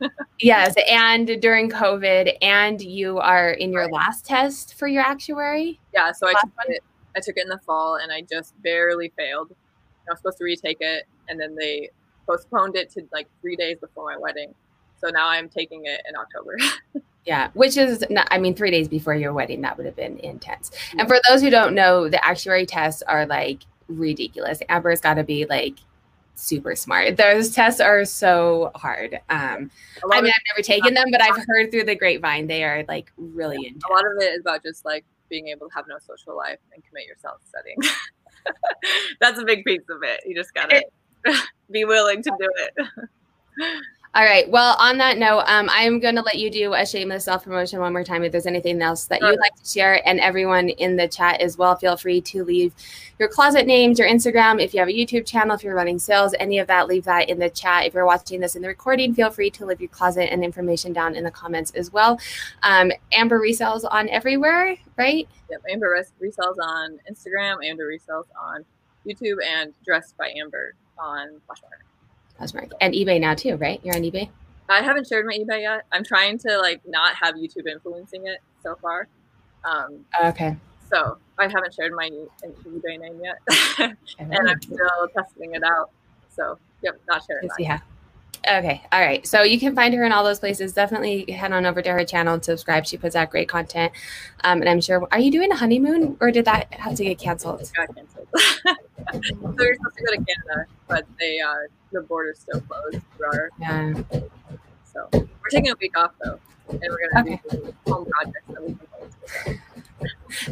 [0.40, 5.80] yes, and during COVID, and you are in your last test for your actuary.
[5.92, 6.82] Yeah, so I took it.
[7.16, 9.54] I took it in the fall, and I just barely failed.
[10.08, 11.90] I was supposed to retake it, and then they
[12.26, 14.54] postponed it to like three days before my wedding.
[14.98, 16.56] So now I'm taking it in October.
[17.26, 20.18] Yeah, which is, not, I mean, three days before your wedding, that would have been
[20.18, 20.70] intense.
[20.94, 21.00] Yeah.
[21.00, 24.60] And for those who don't know, the actuary tests are like ridiculous.
[24.68, 25.74] Amber's got to be like
[26.36, 27.16] super smart.
[27.16, 29.14] Those tests are so hard.
[29.28, 29.70] Um,
[30.12, 33.10] I mean, I've never taken them, but I've heard through the grapevine they are like
[33.16, 33.82] really intense.
[33.90, 36.58] A lot of it is about just like being able to have no social life
[36.72, 37.78] and commit yourself to studying.
[39.20, 40.20] That's a big piece of it.
[40.24, 40.84] You just gotta
[41.72, 42.88] be willing to do it.
[44.14, 44.48] All right.
[44.48, 47.80] Well, on that note, um, I'm going to let you do a shameless self promotion
[47.80, 48.24] one more time.
[48.24, 51.58] If there's anything else that you'd like to share, and everyone in the chat as
[51.58, 52.72] well, feel free to leave
[53.18, 54.58] your closet names, your Instagram.
[54.60, 57.28] If you have a YouTube channel, if you're running sales, any of that, leave that
[57.28, 57.84] in the chat.
[57.84, 60.94] If you're watching this in the recording, feel free to leave your closet and information
[60.94, 62.18] down in the comments as well.
[62.62, 65.28] Um, Amber resells on everywhere, right?
[65.50, 65.62] Yep.
[65.70, 68.64] Amber resells on Instagram, Amber resells on
[69.06, 71.84] YouTube, and Dressed by Amber on Poshmark.
[72.80, 73.80] And eBay now too, right?
[73.82, 74.28] You're on eBay.
[74.68, 75.84] I haven't shared my eBay yet.
[75.92, 79.08] I'm trying to like not have YouTube influencing it so far.
[79.64, 80.56] Um, okay.
[80.90, 82.08] So I haven't shared my
[82.44, 85.90] eBay name yet, and I'm still testing it out.
[86.28, 87.48] So yep, not sharing.
[87.58, 87.80] Yeah.
[88.48, 88.82] Okay.
[88.92, 89.26] All right.
[89.26, 90.72] So you can find her in all those places.
[90.72, 92.86] Definitely head on over to her channel and subscribe.
[92.86, 93.92] She puts out great content.
[94.44, 97.18] Um, and I'm sure, are you doing a honeymoon or did that have to get
[97.18, 97.60] canceled?
[97.60, 98.28] It got canceled.
[98.34, 101.54] so we're supposed to go to Canada, but they, uh,
[101.92, 103.50] the border's still closed our.
[103.58, 103.94] Yeah.
[104.84, 106.38] So we're taking a week off though.
[106.68, 107.40] And we're going to okay.
[107.50, 108.76] do home projects that we
[109.44, 109.60] can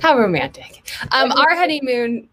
[0.03, 0.83] How romantic.
[1.13, 2.29] Um, our honeymoon,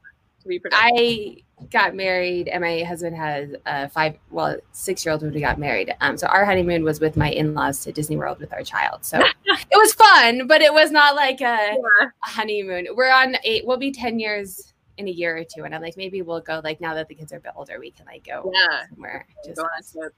[0.72, 1.38] I
[1.70, 5.60] got married and my husband has a five well six year old when we got
[5.60, 9.04] married um so our honeymoon was with my in-laws to disney world with our child
[9.06, 11.78] so it was fun but it was not like a, yeah.
[12.02, 15.64] a, honeymoon we're on eight we'll be 10 years in a year or two.
[15.64, 17.80] And I'm like, maybe we'll go like now that the kids are a bit older,
[17.80, 18.88] we can like go Yeah.
[18.90, 19.28] somewhere.
[19.46, 20.10] Just go on.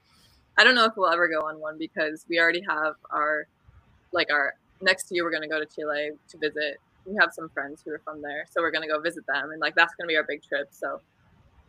[0.56, 3.46] I don't know if we'll ever go on one because we already have our
[4.12, 6.78] like our next year we're gonna go to Chile to visit.
[7.06, 9.60] We have some friends who are from there, so we're gonna go visit them, and
[9.60, 10.68] like that's gonna be our big trip.
[10.70, 11.00] So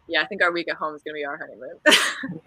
[0.07, 1.79] yeah, I think our week at home is gonna be our honeymoon.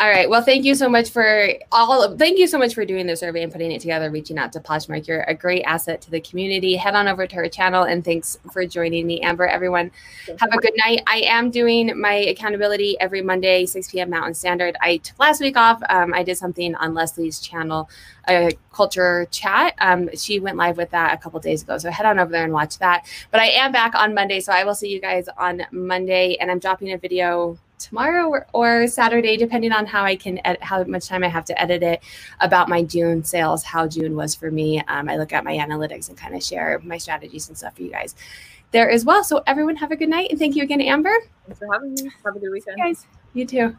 [0.00, 0.30] All right.
[0.30, 2.16] Well, thank you so much for all.
[2.16, 4.60] Thank you so much for doing the survey and putting it together, reaching out to
[4.60, 5.08] Poshmark.
[5.08, 6.76] You're a great asset to the community.
[6.76, 9.48] Head on over to her channel and thanks for joining me, Amber.
[9.48, 9.90] Everyone,
[10.38, 11.02] have a good night.
[11.08, 14.10] I am doing my accountability every Monday, 6 p.m.
[14.10, 14.76] Mountain Standard.
[14.80, 15.82] I took last week off.
[15.88, 17.90] Um, I did something on Leslie's channel,
[18.28, 19.74] a culture chat.
[19.80, 21.76] Um, she went live with that a couple days ago.
[21.76, 23.04] So head on over there and watch that.
[23.32, 24.38] But I am back on Monday.
[24.38, 26.36] So I will see you guys on Monday.
[26.38, 30.58] And I'm dropping a video tomorrow or, or, Saturday, depending on how I can, ed-
[30.60, 32.02] how much time I have to edit it,
[32.40, 34.82] about my June sales, how June was for me.
[34.88, 37.82] Um, I look at my analytics and kind of share my strategies and stuff for
[37.82, 38.14] you guys
[38.70, 39.24] there as well.
[39.24, 41.14] So everyone have a good night and thank you again, Amber.
[41.46, 42.10] Thanks for having me.
[42.24, 42.76] Have a good weekend.
[42.76, 43.76] guys, you too.